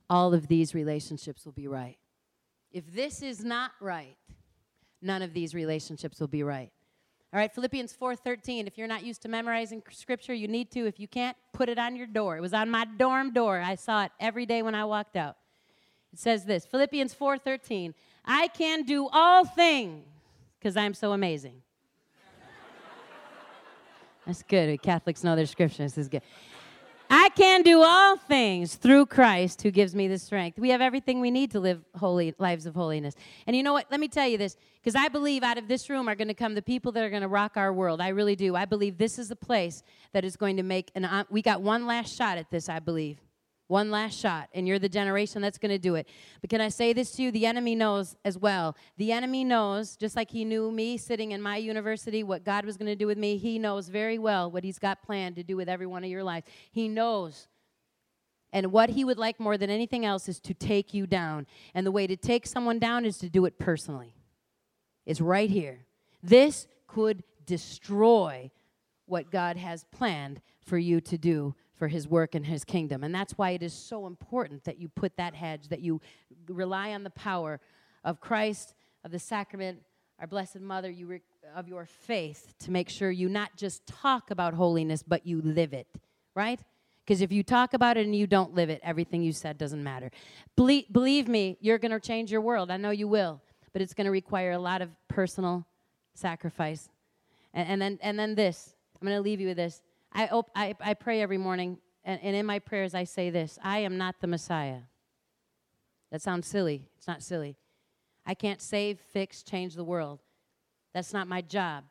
[0.09, 1.97] all of these relationships will be right.
[2.69, 4.17] If this is not right,
[5.01, 6.71] none of these relationships will be right.
[7.31, 8.67] All right, Philippians 4:13.
[8.67, 10.85] If you're not used to memorizing scripture, you need to.
[10.85, 12.35] If you can't, put it on your door.
[12.35, 13.61] It was on my dorm door.
[13.61, 15.37] I saw it every day when I walked out.
[16.11, 17.93] It says this, Philippians 4:13.
[18.25, 20.05] I can do all things
[20.59, 21.61] because I'm so amazing.
[24.29, 24.79] That's good.
[24.83, 25.95] Catholics know their scriptures.
[25.95, 26.21] This is good.
[27.09, 30.59] I can do all things through Christ who gives me the strength.
[30.59, 33.15] We have everything we need to live holy lives of holiness.
[33.47, 33.87] And you know what?
[33.89, 36.35] Let me tell you this because I believe out of this room are going to
[36.35, 38.01] come the people that are going to rock our world.
[38.01, 38.55] I really do.
[38.55, 39.81] I believe this is the place
[40.13, 42.77] that is going to make an uh, we got one last shot at this, I
[42.77, 43.17] believe.
[43.69, 46.09] One last shot, and you're the generation that's going to do it.
[46.41, 47.31] But can I say this to you?
[47.31, 48.75] The enemy knows as well.
[48.97, 52.77] The enemy knows, just like he knew me sitting in my university, what God was
[52.77, 55.55] going to do with me, he knows very well what he's got planned to do
[55.55, 56.47] with every one of your lives.
[56.71, 57.47] He knows.
[58.51, 61.45] And what he would like more than anything else is to take you down.
[61.75, 64.15] And the way to take someone down is to do it personally.
[65.05, 65.85] It's right here.
[66.23, 68.49] This could destroy
[69.05, 73.03] what God has planned for you to do for his work and his kingdom.
[73.03, 76.01] And that's why it is so important that you put that hedge, that you
[76.47, 77.59] rely on the power
[78.03, 79.79] of Christ, of the sacrament,
[80.19, 81.21] our Blessed Mother, you re-
[81.55, 85.73] of your faith to make sure you not just talk about holiness, but you live
[85.73, 85.87] it,
[86.35, 86.59] right?
[87.05, 89.83] Because if you talk about it and you don't live it, everything you said doesn't
[89.83, 90.11] matter.
[90.57, 92.69] Ble- believe me, you're going to change your world.
[92.69, 93.41] I know you will,
[93.71, 95.65] but it's going to require a lot of personal
[96.13, 96.89] sacrifice.
[97.53, 99.81] And, and, then, and then this I'm going to leave you with this.
[100.11, 103.57] I, op- I, I pray every morning, and, and in my prayers, I say this
[103.63, 104.81] I am not the Messiah.
[106.11, 106.87] That sounds silly.
[106.97, 107.55] It's not silly.
[108.25, 110.19] I can't save, fix, change the world.
[110.93, 111.83] That's not my job.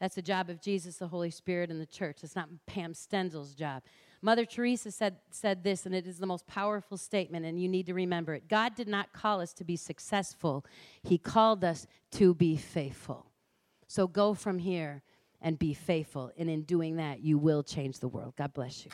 [0.00, 2.22] That's the job of Jesus, the Holy Spirit, and the church.
[2.22, 3.82] It's not Pam Stenzel's job.
[4.22, 7.86] Mother Teresa said, said this, and it is the most powerful statement, and you need
[7.86, 8.48] to remember it.
[8.48, 10.64] God did not call us to be successful,
[11.02, 13.26] He called us to be faithful.
[13.88, 15.02] So go from here
[15.40, 16.30] and be faithful.
[16.38, 18.34] And in doing that, you will change the world.
[18.36, 18.90] God bless you.